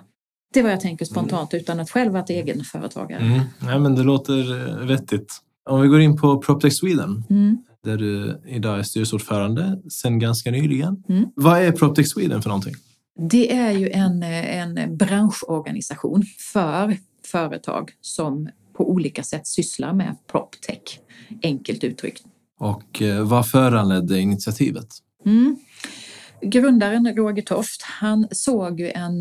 Det 0.52 0.60
är 0.60 0.64
vad 0.64 0.72
jag 0.72 0.80
tänker 0.80 1.04
spontant 1.04 1.52
mm. 1.52 1.62
utan 1.62 1.80
att 1.80 1.90
själv 1.90 2.12
vara 2.12 2.24
egenföretagare. 2.24 3.20
Mm. 3.20 3.40
Ja, 3.60 3.78
men 3.78 3.94
det 3.94 4.02
låter 4.02 4.84
vettigt. 4.86 5.40
Om 5.68 5.80
vi 5.80 5.88
går 5.88 6.00
in 6.00 6.16
på 6.16 6.38
PropTech 6.38 6.76
Sweden. 6.76 7.24
Mm 7.30 7.58
där 7.82 7.96
du 7.96 8.40
idag 8.46 8.78
är 8.78 8.82
styrelseordförande 8.82 9.82
sedan 9.90 10.18
ganska 10.18 10.50
nyligen. 10.50 11.04
Mm. 11.08 11.26
Vad 11.34 11.58
är 11.58 11.72
PropTech 11.72 12.08
Sweden 12.08 12.42
för 12.42 12.48
någonting? 12.48 12.74
Det 13.30 13.52
är 13.56 13.72
ju 13.72 13.90
en, 13.90 14.22
en 14.22 14.96
branschorganisation 14.96 16.22
för 16.52 16.96
företag 17.26 17.90
som 18.00 18.48
på 18.80 18.90
olika 18.90 19.22
sätt 19.22 19.46
sysslar 19.46 19.92
med 19.92 20.16
PropTech, 20.26 21.00
enkelt 21.42 21.84
uttryckt. 21.84 22.22
Och 22.58 23.02
eh, 23.02 23.22
vad 23.22 23.48
föranledde 23.48 24.20
initiativet? 24.20 24.86
Mm. 25.26 25.56
Grundaren 26.42 27.14
Roger 27.16 27.42
Toft, 27.42 27.82
han 27.82 28.28
såg 28.30 28.80
ju 28.80 28.90
en 28.90 29.20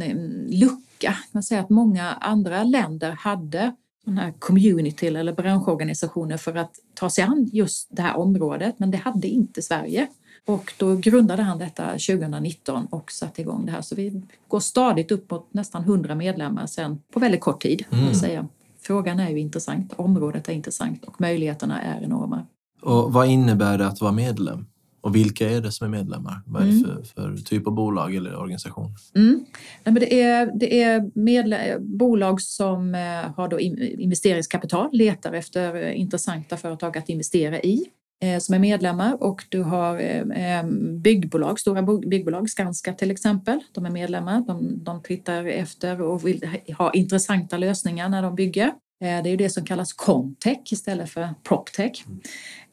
lucka. 0.50 1.16
Man 1.32 1.44
säger 1.44 1.62
att 1.62 1.70
många 1.70 2.14
andra 2.14 2.64
länder 2.64 3.12
hade 3.12 3.76
sådana 4.04 4.22
här 4.22 4.34
community 4.40 5.08
eller 5.08 5.34
branschorganisationer 5.34 6.38
för 6.38 6.56
att 6.56 6.72
ta 6.94 7.10
sig 7.10 7.24
an 7.24 7.50
just 7.54 7.88
det 7.92 8.02
här 8.02 8.18
området, 8.18 8.76
men 8.78 8.92
det 8.92 8.98
hade 8.98 9.28
inte 9.28 9.62
Sverige. 9.62 10.08
Och 10.46 10.74
då 10.78 10.96
grundade 10.96 11.44
han 11.44 11.58
detta 11.58 11.86
2019 11.92 12.86
och 12.86 13.12
satte 13.12 13.42
igång 13.42 13.66
det 13.66 13.72
här. 13.72 13.82
Så 13.82 13.96
vi 13.96 14.22
går 14.48 14.60
stadigt 14.60 15.12
upp 15.12 15.32
mot 15.32 15.54
nästan 15.54 15.84
100 15.84 16.16
medlemmar 16.16 16.68
sen 16.68 17.02
på 17.14 17.20
väldigt 17.20 17.42
kort 17.42 17.62
tid. 17.62 17.86
Mm. 17.92 18.14
Säga. 18.14 18.48
Frågan 18.82 19.20
är 19.20 19.30
ju 19.30 19.40
intressant, 19.40 19.94
området 19.96 20.50
är 20.50 20.54
intressant 20.54 21.06
och 21.06 21.22
möjligheterna 21.22 21.82
är 21.82 22.04
enorma. 22.04 22.46
Och 22.82 23.14
vad 23.14 23.28
innebär 23.28 23.78
det 23.78 23.88
att 23.88 24.02
vara 24.02 24.12
medlem? 24.12 24.66
Och 25.02 25.16
vilka 25.16 25.50
är 25.50 25.62
det 25.62 25.72
som 25.72 25.86
är 25.86 25.98
medlemmar? 25.98 26.42
Vad 26.46 26.62
är 26.62 26.66
det 26.66 26.72
mm. 26.72 26.86
för, 26.86 27.04
för, 27.04 27.38
typ 27.38 27.68
av 27.68 27.74
bolag 27.74 28.16
eller 28.16 28.36
organisation? 28.36 28.96
Mm. 29.16 29.46
Nej, 29.84 29.94
men 29.94 29.96
det 29.96 30.22
är, 30.22 30.52
det 30.56 30.82
är 30.82 31.80
bolag 31.80 32.42
som 32.42 32.96
eh, 32.96 33.32
har 33.36 33.48
då 33.48 33.60
investeringskapital, 33.60 34.90
letar 34.92 35.34
efter 35.34 35.92
intressanta 35.92 36.58
företag 36.58 36.98
att 36.98 37.10
investera 37.10 37.60
i 37.60 37.74
eh, 37.74 37.99
som 38.40 38.56
är 38.56 38.60
medlemmar 38.60 39.24
och 39.24 39.44
du 39.50 39.62
har 39.62 40.00
eh, 40.00 40.64
byggbolag, 41.02 41.60
stora 41.60 41.82
byggbolag, 42.00 42.50
Skanska 42.50 42.94
till 42.94 43.12
exempel, 43.12 43.60
de 43.72 43.86
är 43.86 43.90
medlemmar. 43.90 44.44
De, 44.48 44.84
de 44.84 45.04
tittar 45.04 45.46
efter 45.46 46.02
och 46.02 46.28
vill 46.28 46.50
ha 46.78 46.94
intressanta 46.94 47.58
lösningar 47.58 48.10
när 48.10 48.22
de 48.22 48.36
bygger. 48.36 48.74
Det 49.00 49.08
är 49.08 49.28
ju 49.28 49.38
det 49.38 49.50
som 49.50 49.66
kallas 49.66 49.94
Comtech 49.94 50.60
istället 50.72 51.10
för 51.10 51.30
PropTech. 51.44 52.04
Mm. 52.08 52.20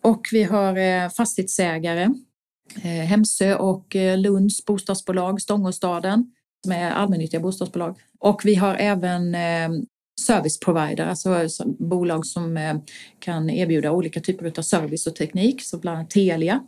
Och 0.03 0.27
vi 0.33 0.43
har 0.43 0.77
eh, 0.77 1.09
fastighetsägare, 1.09 2.09
eh, 2.83 2.89
Hemsö 2.91 3.55
och 3.55 3.97
eh, 3.97 4.19
Lunds 4.19 4.65
bostadsbolag, 4.65 5.43
Stångåstaden, 5.43 6.33
som 6.65 6.73
är 6.73 6.91
allmännyttiga 6.91 7.41
bostadsbolag. 7.41 7.99
Och 8.19 8.41
vi 8.45 8.55
har 8.55 8.75
även 8.75 9.35
service 10.21 10.61
provider, 10.61 11.07
alltså 11.07 11.65
bolag 11.79 12.27
som 12.27 12.81
kan 13.19 13.51
erbjuda 13.51 13.93
olika 13.93 14.21
typer 14.21 14.53
av 14.59 14.63
service 14.63 15.07
och 15.07 15.17
teknik, 15.17 15.63
så 15.63 15.79
bland 15.79 15.99
annat 15.99 16.11
Telia. 16.11 16.61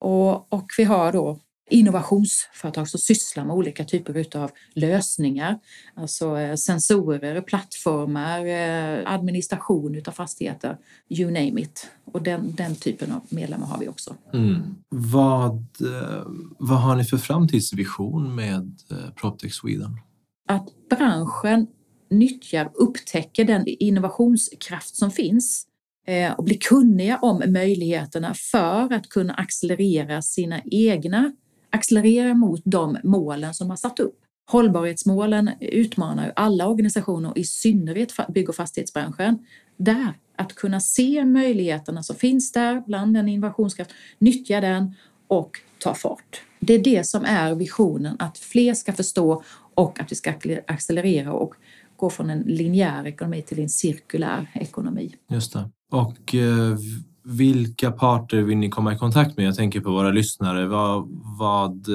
Och, 0.00 0.52
och 0.52 0.66
vi 0.78 0.84
har 0.84 1.12
då 1.12 1.40
innovationsföretag 1.70 2.88
som 2.88 3.00
sysslar 3.00 3.44
med 3.44 3.56
olika 3.56 3.84
typer 3.84 4.36
av 4.38 4.50
lösningar. 4.74 5.58
Alltså 5.94 6.38
eh, 6.38 6.54
sensorer, 6.54 7.40
plattformar, 7.40 8.46
eh, 8.46 9.12
administration 9.12 10.02
av 10.06 10.12
fastigheter, 10.12 10.76
you 11.08 11.30
name 11.30 11.60
it. 11.60 11.90
Och 12.12 12.22
den, 12.22 12.54
den 12.54 12.76
typen 12.76 13.12
av 13.12 13.20
medlemmar 13.28 13.66
har 13.66 13.78
vi 13.78 13.88
också. 13.88 14.14
Mm. 14.32 14.62
Vad, 14.88 15.56
eh, 15.80 16.26
vad 16.58 16.80
har 16.80 16.96
ni 16.96 17.04
för 17.04 17.16
framtidsvision 17.16 18.34
med 18.34 18.80
PropTech 19.16 19.54
Sweden? 19.54 20.00
Att 20.48 20.68
branschen 20.90 21.66
nyttjar, 22.10 22.70
upptäcker 22.74 23.44
den 23.44 23.64
innovationskraft 23.66 24.96
som 24.96 25.10
finns 25.10 25.66
eh, 26.06 26.32
och 26.32 26.44
blir 26.44 26.58
kunniga 26.58 27.18
om 27.18 27.42
möjligheterna 27.46 28.34
för 28.34 28.92
att 28.92 29.08
kunna 29.08 29.34
accelerera 29.34 30.22
sina 30.22 30.60
egna 30.64 31.32
accelerera 31.70 32.34
mot 32.34 32.62
de 32.64 32.98
målen 33.04 33.54
som 33.54 33.68
man 33.68 33.78
satt 33.78 34.00
upp. 34.00 34.16
Hållbarhetsmålen 34.50 35.50
utmanar 35.60 36.26
ju 36.26 36.32
alla 36.36 36.68
organisationer, 36.68 37.38
i 37.38 37.44
synnerhet 37.44 38.12
bygg 38.28 38.48
och 38.48 38.54
fastighetsbranschen. 38.54 39.38
Där, 39.76 40.12
att 40.36 40.54
kunna 40.54 40.80
se 40.80 41.24
möjligheterna 41.24 42.02
som 42.02 42.16
finns 42.16 42.52
där 42.52 42.82
bland 42.86 43.14
den 43.14 43.28
innovationskraft, 43.28 43.90
nyttja 44.18 44.60
den 44.60 44.94
och 45.28 45.50
ta 45.78 45.94
fart. 45.94 46.42
Det 46.60 46.74
är 46.74 46.78
det 46.78 47.06
som 47.06 47.24
är 47.24 47.54
visionen, 47.54 48.16
att 48.18 48.38
fler 48.38 48.74
ska 48.74 48.92
förstå 48.92 49.42
och 49.74 50.00
att 50.00 50.12
vi 50.12 50.16
ska 50.16 50.32
accelerera 50.66 51.32
och 51.32 51.54
gå 52.00 52.10
från 52.10 52.30
en 52.30 52.40
linjär 52.40 53.06
ekonomi 53.06 53.42
till 53.42 53.60
en 53.60 53.68
cirkulär 53.68 54.50
ekonomi. 54.54 55.14
Just 55.30 55.52
det. 55.52 55.70
Och 55.90 56.34
eh, 56.34 56.76
vilka 57.24 57.90
parter 57.90 58.42
vill 58.42 58.58
ni 58.58 58.68
komma 58.68 58.94
i 58.94 58.98
kontakt 58.98 59.36
med? 59.36 59.46
Jag 59.46 59.56
tänker 59.56 59.80
på 59.80 59.90
våra 59.90 60.10
lyssnare. 60.10 60.66
Vad, 60.66 61.08
vad, 61.38 61.86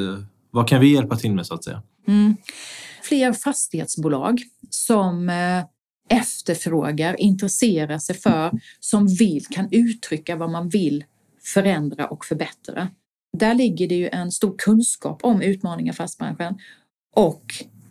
vad 0.52 0.68
kan 0.68 0.82
vi 0.82 0.94
hjälpa 0.94 1.16
till 1.16 1.34
med 1.34 1.46
så 1.46 1.54
att 1.54 1.64
säga? 1.64 1.82
Mm. 2.08 2.36
Fler 3.04 3.34
fastighetsbolag 3.34 4.42
som 4.70 5.30
eh, 5.30 5.64
efterfrågar, 6.10 7.22
intresserar 7.22 7.98
sig 7.98 8.16
för, 8.16 8.52
som 8.80 9.08
vill, 9.08 9.46
kan 9.46 9.68
uttrycka 9.72 10.36
vad 10.36 10.52
man 10.52 10.70
vill 10.70 11.04
förändra 11.54 12.08
och 12.08 12.26
förbättra. 12.26 12.88
Där 13.38 13.54
ligger 13.54 13.88
det 13.88 13.96
ju 13.96 14.10
en 14.10 14.32
stor 14.32 14.56
kunskap 14.58 15.20
om 15.24 15.42
utmaningar 15.42 15.94
i 15.94 15.96
fastighetsbranschen 15.96 16.60
och 17.16 17.44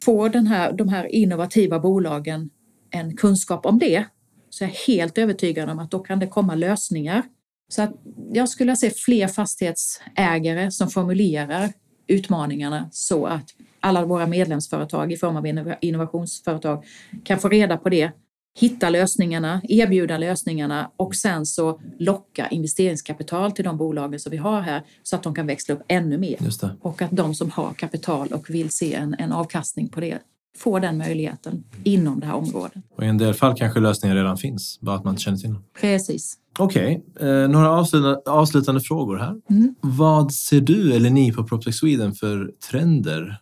får 0.04 0.28
den 0.28 0.46
här, 0.46 0.72
de 0.72 0.88
här 0.88 1.14
innovativa 1.14 1.78
bolagen 1.78 2.50
en 2.90 3.16
kunskap 3.16 3.66
om 3.66 3.78
det 3.78 4.04
så 4.50 4.64
jag 4.64 4.70
är 4.70 4.86
helt 4.86 5.18
övertygad 5.18 5.70
om 5.70 5.78
att 5.78 5.90
då 5.90 5.98
kan 5.98 6.18
det 6.18 6.26
komma 6.26 6.54
lösningar. 6.54 7.22
Så 7.68 7.82
att 7.82 7.92
jag 8.32 8.48
skulle 8.48 8.76
se 8.76 8.90
fler 8.90 9.28
fastighetsägare 9.28 10.70
som 10.70 10.88
formulerar 10.88 11.72
utmaningarna 12.06 12.88
så 12.92 13.26
att 13.26 13.44
alla 13.80 14.04
våra 14.04 14.26
medlemsföretag 14.26 15.12
i 15.12 15.16
form 15.16 15.36
av 15.36 15.74
innovationsföretag 15.80 16.84
kan 17.24 17.38
få 17.38 17.48
reda 17.48 17.76
på 17.76 17.88
det 17.88 18.10
hitta 18.56 18.90
lösningarna, 18.90 19.60
erbjuda 19.64 20.18
lösningarna 20.18 20.90
och 20.96 21.14
sen 21.14 21.46
så 21.46 21.80
locka 21.98 22.48
investeringskapital 22.48 23.52
till 23.52 23.64
de 23.64 23.76
bolagen 23.76 24.20
som 24.20 24.30
vi 24.30 24.36
har 24.36 24.60
här 24.60 24.82
så 25.02 25.16
att 25.16 25.22
de 25.22 25.34
kan 25.34 25.46
växla 25.46 25.74
upp 25.74 25.82
ännu 25.88 26.18
mer. 26.18 26.38
Och 26.80 27.02
att 27.02 27.10
de 27.10 27.34
som 27.34 27.50
har 27.50 27.72
kapital 27.72 28.28
och 28.28 28.50
vill 28.50 28.70
se 28.70 28.94
en, 28.94 29.14
en 29.18 29.32
avkastning 29.32 29.88
på 29.88 30.00
det 30.00 30.18
får 30.58 30.80
den 30.80 30.98
möjligheten 30.98 31.64
inom 31.84 32.20
det 32.20 32.26
här 32.26 32.34
området. 32.34 32.82
Och 32.96 33.04
I 33.04 33.06
en 33.06 33.18
del 33.18 33.34
fall 33.34 33.56
kanske 33.56 33.80
lösningar 33.80 34.16
redan 34.16 34.36
finns, 34.36 34.78
bara 34.80 34.96
att 34.96 35.04
man 35.04 35.12
inte 35.12 35.22
känner 35.22 35.38
till 35.38 35.52
dem. 35.52 35.64
Precis. 35.80 36.38
Okej, 36.58 37.04
okay. 37.14 37.28
eh, 37.28 37.48
några 37.48 37.70
avslutande, 37.70 38.20
avslutande 38.26 38.80
frågor 38.80 39.16
här. 39.16 39.36
Mm. 39.50 39.74
Vad 39.80 40.32
ser 40.32 40.60
du 40.60 40.92
eller 40.94 41.10
ni 41.10 41.32
på 41.32 41.44
PropTech 41.44 41.74
Sweden 41.74 42.14
för 42.14 42.52
trender? 42.70 43.40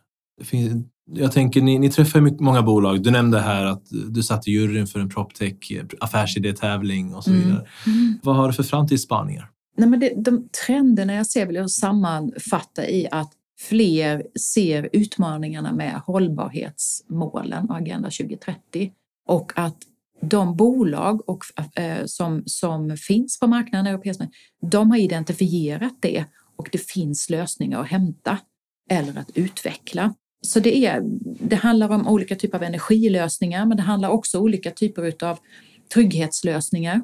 Jag 1.14 1.32
tänker, 1.32 1.62
ni, 1.62 1.78
ni 1.78 1.90
träffar 1.90 2.42
många 2.42 2.62
bolag. 2.62 3.02
Du 3.02 3.10
nämnde 3.10 3.40
här 3.40 3.64
att 3.64 3.82
du 4.10 4.22
satt 4.22 4.48
i 4.48 4.50
juryn 4.50 4.86
för 4.86 5.00
en 5.00 5.08
PropTech 5.08 5.54
affärsidé-tävling 6.00 7.14
och 7.14 7.24
så 7.24 7.30
mm. 7.30 7.42
vidare. 7.42 7.66
Mm. 7.86 8.18
Vad 8.22 8.36
har 8.36 8.46
du 8.46 8.52
för 8.52 8.62
framtidsspaningar? 8.62 9.50
Nej, 9.76 9.88
men 9.88 10.00
det, 10.00 10.12
de 10.16 10.48
trenderna 10.66 11.14
jag 11.14 11.26
ser 11.26 11.46
vill 11.46 11.56
jag 11.56 11.70
sammanfatta 11.70 12.88
i 12.88 13.08
att 13.10 13.32
fler 13.60 14.26
ser 14.52 14.88
utmaningarna 14.92 15.72
med 15.72 16.00
hållbarhetsmålen 16.06 17.70
och 17.70 17.76
Agenda 17.76 18.10
2030 18.10 18.92
och 19.28 19.52
att 19.54 19.76
de 20.22 20.56
bolag 20.56 21.28
och, 21.28 21.44
eh, 21.78 22.06
som, 22.06 22.42
som 22.46 22.96
finns 22.96 23.40
på 23.40 23.46
marknaden, 23.46 23.86
europeiska, 23.86 24.28
de 24.70 24.90
har 24.90 24.98
identifierat 24.98 25.96
det 26.00 26.24
och 26.56 26.68
det 26.72 26.90
finns 26.90 27.30
lösningar 27.30 27.80
att 27.80 27.88
hämta 27.88 28.38
eller 28.90 29.18
att 29.18 29.30
utveckla. 29.34 30.14
Så 30.46 30.60
det, 30.60 30.86
är, 30.86 31.00
det 31.40 31.56
handlar 31.56 31.88
om 31.88 32.08
olika 32.08 32.36
typer 32.36 32.58
av 32.58 32.64
energilösningar 32.64 33.66
men 33.66 33.76
det 33.76 33.82
handlar 33.82 34.08
också 34.08 34.38
om 34.38 34.44
olika 34.44 34.70
typer 34.70 35.24
av 35.24 35.38
trygghetslösningar. 35.94 37.00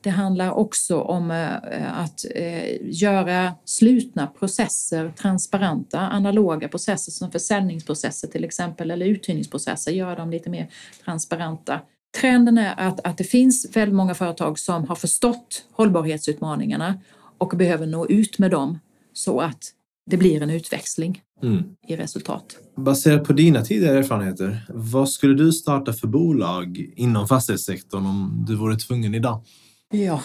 Det 0.00 0.10
handlar 0.10 0.50
också 0.50 1.00
om 1.00 1.30
eh, 1.30 2.00
att 2.02 2.24
eh, 2.34 2.76
göra 2.82 3.54
slutna 3.64 4.26
processer 4.26 5.12
transparenta, 5.16 6.00
analoga 6.00 6.68
processer 6.68 7.12
som 7.12 7.30
försäljningsprocesser 7.30 8.28
till 8.28 8.44
exempel 8.44 8.90
eller 8.90 9.06
uthyrningsprocesser, 9.06 9.92
göra 9.92 10.14
dem 10.14 10.30
lite 10.30 10.50
mer 10.50 10.68
transparenta. 11.04 11.80
Trenden 12.20 12.58
är 12.58 12.74
att, 12.76 13.06
att 13.06 13.18
det 13.18 13.24
finns 13.24 13.76
väldigt 13.76 13.94
många 13.94 14.14
företag 14.14 14.58
som 14.58 14.88
har 14.88 14.96
förstått 14.96 15.64
hållbarhetsutmaningarna 15.72 17.00
och 17.38 17.48
behöver 17.48 17.86
nå 17.86 18.06
ut 18.06 18.38
med 18.38 18.50
dem 18.50 18.78
så 19.12 19.40
att 19.40 19.72
det 20.06 20.16
blir 20.16 20.42
en 20.42 20.50
utväxling 20.50 21.22
mm. 21.42 21.62
i 21.88 21.96
resultat. 21.96 22.56
Baserat 22.76 23.24
på 23.24 23.32
dina 23.32 23.64
tidigare 23.64 23.98
erfarenheter, 23.98 24.66
vad 24.68 25.08
skulle 25.08 25.34
du 25.34 25.52
starta 25.52 25.92
för 25.92 26.06
bolag 26.06 26.90
inom 26.96 27.28
fastighetssektorn 27.28 28.06
om 28.06 28.44
du 28.48 28.54
vore 28.54 28.76
tvungen 28.76 29.14
idag? 29.14 29.44
Ja, 29.90 30.22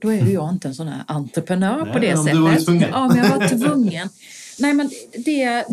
då 0.00 0.08
är 0.08 0.26
ju 0.26 0.32
jag 0.32 0.50
inte 0.50 0.68
en 0.68 0.74
sån 0.74 0.88
här 0.88 1.04
entreprenör 1.06 1.84
Nej, 1.84 1.92
på 1.92 1.98
det 1.98 2.14
om 2.14 2.24
sättet. 2.24 2.38
Du 2.38 2.42
var 2.42 2.64
tvungen. 2.64 2.88
Ja, 2.92 3.08
men 3.08 3.16
jag 3.16 3.38
var 3.38 3.48
tvungen. 3.48 4.08
Nej, 4.58 4.74
men 4.74 4.90
det 5.24 5.42
är 5.42 5.64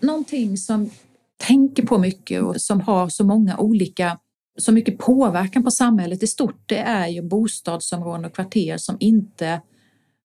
någonting 0.00 0.56
som 0.56 0.90
tänker 1.36 1.86
på 1.86 1.98
mycket 1.98 2.42
och 2.42 2.60
som 2.60 2.80
har 2.80 3.08
så 3.08 3.24
många 3.24 3.58
olika 3.58 4.18
så 4.58 4.72
mycket 4.72 4.98
påverkan 4.98 5.64
på 5.64 5.70
samhället 5.70 6.22
i 6.22 6.26
stort, 6.26 6.62
det 6.66 6.78
är 6.78 7.06
ju 7.06 7.22
bostadsområden 7.22 8.24
och 8.24 8.34
kvarter 8.34 8.76
som 8.76 8.96
inte 9.00 9.60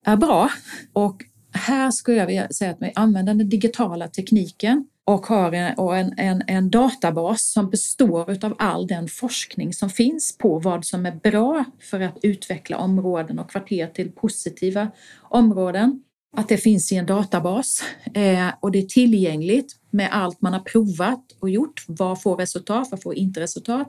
är 0.05 0.17
bra. 0.17 0.49
Och 0.93 1.23
här 1.53 1.91
skulle 1.91 2.17
jag 2.17 2.27
vilja 2.27 2.49
säga 2.49 2.71
att 2.71 2.81
vi 2.81 2.91
använder 2.95 3.33
den 3.33 3.49
digitala 3.49 4.07
tekniken 4.07 4.87
och 5.05 5.25
har 5.25 5.51
en, 5.51 5.75
och 5.77 5.97
en, 5.97 6.13
en, 6.17 6.43
en 6.47 6.69
databas 6.69 7.51
som 7.51 7.69
består 7.69 8.45
av 8.45 8.55
all 8.59 8.87
den 8.87 9.07
forskning 9.07 9.73
som 9.73 9.89
finns 9.89 10.37
på 10.37 10.59
vad 10.59 10.85
som 10.85 11.05
är 11.05 11.11
bra 11.11 11.65
för 11.81 11.99
att 11.99 12.17
utveckla 12.21 12.77
områden 12.77 13.39
och 13.39 13.51
kvarter 13.51 13.87
till 13.87 14.11
positiva 14.11 14.91
områden. 15.21 16.03
Att 16.37 16.49
det 16.49 16.57
finns 16.57 16.91
i 16.91 16.95
en 16.95 17.05
databas 17.05 17.83
eh, 18.13 18.49
och 18.59 18.71
det 18.71 18.79
är 18.79 18.85
tillgängligt 18.85 19.75
med 19.89 20.09
allt 20.11 20.41
man 20.41 20.53
har 20.53 20.59
provat 20.59 21.23
och 21.39 21.49
gjort. 21.49 21.85
Vad 21.87 22.21
får 22.21 22.37
resultat? 22.37 22.87
Vad 22.91 23.01
får 23.01 23.15
inte 23.15 23.39
resultat? 23.39 23.87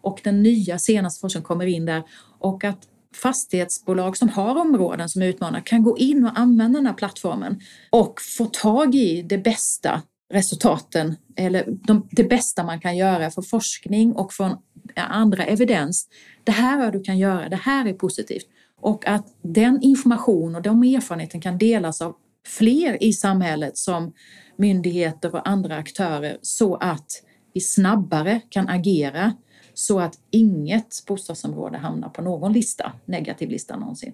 Och 0.00 0.20
den 0.24 0.42
nya 0.42 0.78
senaste 0.78 1.20
forskningen 1.20 1.46
kommer 1.46 1.66
in 1.66 1.84
där 1.86 2.02
och 2.38 2.64
att 2.64 2.88
fastighetsbolag 3.22 4.16
som 4.16 4.28
har 4.28 4.56
områden 4.56 5.08
som 5.08 5.22
utmanar 5.22 5.60
kan 5.60 5.82
gå 5.82 5.98
in 5.98 6.24
och 6.24 6.38
använda 6.38 6.78
den 6.78 6.86
här 6.86 6.94
plattformen 6.94 7.60
och 7.90 8.20
få 8.36 8.44
tag 8.44 8.94
i 8.94 9.22
det 9.22 9.38
bästa 9.38 10.02
resultaten 10.32 11.16
eller 11.36 11.64
de, 11.68 12.08
det 12.10 12.24
bästa 12.24 12.64
man 12.64 12.80
kan 12.80 12.96
göra 12.96 13.30
för 13.30 13.42
forskning 13.42 14.12
och 14.12 14.32
från 14.32 14.56
andra 14.94 15.44
evidens. 15.44 16.08
Det 16.44 16.52
här 16.52 16.78
är 16.78 16.84
vad 16.84 16.92
du 16.92 17.02
kan 17.02 17.18
göra, 17.18 17.48
det 17.48 17.56
här 17.56 17.86
är 17.86 17.92
positivt. 17.92 18.46
Och 18.80 19.06
att 19.06 19.26
den 19.42 19.82
information 19.82 20.54
och 20.54 20.62
de 20.62 20.82
erfarenheten 20.82 21.40
kan 21.40 21.58
delas 21.58 22.00
av 22.00 22.14
fler 22.46 23.02
i 23.02 23.12
samhället 23.12 23.78
som 23.78 24.12
myndigheter 24.58 25.34
och 25.34 25.48
andra 25.48 25.76
aktörer 25.76 26.38
så 26.42 26.76
att 26.76 27.06
vi 27.54 27.60
snabbare 27.60 28.40
kan 28.48 28.68
agera 28.68 29.32
så 29.78 30.00
att 30.00 30.18
inget 30.30 31.02
bostadsområde 31.06 31.78
hamnar 31.78 32.08
på 32.08 32.22
någon 32.22 32.52
lista, 32.52 32.92
negativ 33.04 33.50
lista 33.50 33.76
någonsin. 33.76 34.12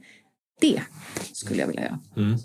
Det 0.61 0.83
skulle 1.33 1.61
jag 1.61 1.67
vilja 1.67 1.83
göra. 1.83 1.99
Mm. 2.17 2.39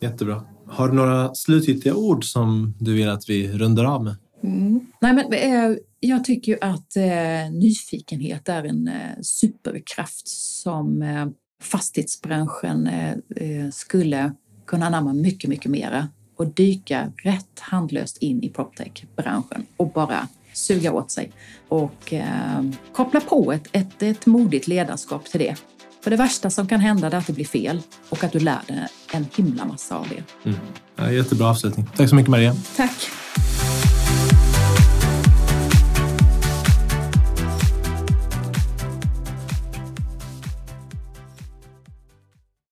Jättebra. 0.00 0.42
Har 0.66 0.88
du 0.88 0.94
några 0.94 1.34
slutgiltiga 1.34 1.94
ord 1.94 2.24
som 2.24 2.74
du 2.78 2.94
vill 2.94 3.08
att 3.08 3.28
vi 3.28 3.52
rundar 3.52 3.84
av 3.84 4.04
med? 4.04 4.16
Mm. 4.42 4.80
Nej, 5.00 5.14
men, 5.14 5.32
eh, 5.32 5.76
jag 6.00 6.24
tycker 6.24 6.52
ju 6.52 6.58
att 6.60 6.96
eh, 6.96 7.52
nyfikenhet 7.52 8.48
är 8.48 8.64
en 8.64 8.88
eh, 8.88 9.20
superkraft 9.22 10.28
som 10.62 11.02
eh, 11.02 11.26
fastighetsbranschen 11.62 12.86
eh, 12.86 13.10
eh, 13.36 13.70
skulle 13.70 14.32
kunna 14.66 14.86
anamma 14.86 15.12
mycket, 15.12 15.50
mycket 15.50 15.70
mera 15.70 16.08
och 16.36 16.46
dyka 16.46 17.12
rätt 17.16 17.60
handlöst 17.60 18.16
in 18.16 18.42
i 18.42 18.48
proptech-branschen 18.48 19.66
och 19.76 19.92
bara 19.92 20.28
suga 20.52 20.92
åt 20.92 21.10
sig 21.10 21.32
och 21.68 22.12
eh, 22.12 22.62
koppla 22.92 23.20
på 23.20 23.52
ett, 23.52 23.68
ett, 23.72 24.02
ett 24.02 24.26
modigt 24.26 24.68
ledarskap 24.68 25.24
till 25.24 25.40
det. 25.40 25.56
För 26.04 26.10
det 26.10 26.16
värsta 26.16 26.50
som 26.50 26.68
kan 26.68 26.80
hända 26.80 27.06
är 27.06 27.14
att 27.14 27.26
det 27.26 27.32
blir 27.32 27.44
fel 27.44 27.82
och 28.08 28.24
att 28.24 28.32
du 28.32 28.40
lär 28.40 28.60
dig 28.66 28.86
en 29.12 29.26
himla 29.36 29.64
massa 29.64 29.96
av 29.96 30.06
det. 30.08 30.48
Mm. 30.48 30.60
Ja, 30.96 31.12
jättebra 31.12 31.48
avslutning. 31.50 31.86
Tack 31.96 32.08
så 32.08 32.14
mycket 32.14 32.30
Maria. 32.30 32.56
Tack. 32.76 33.10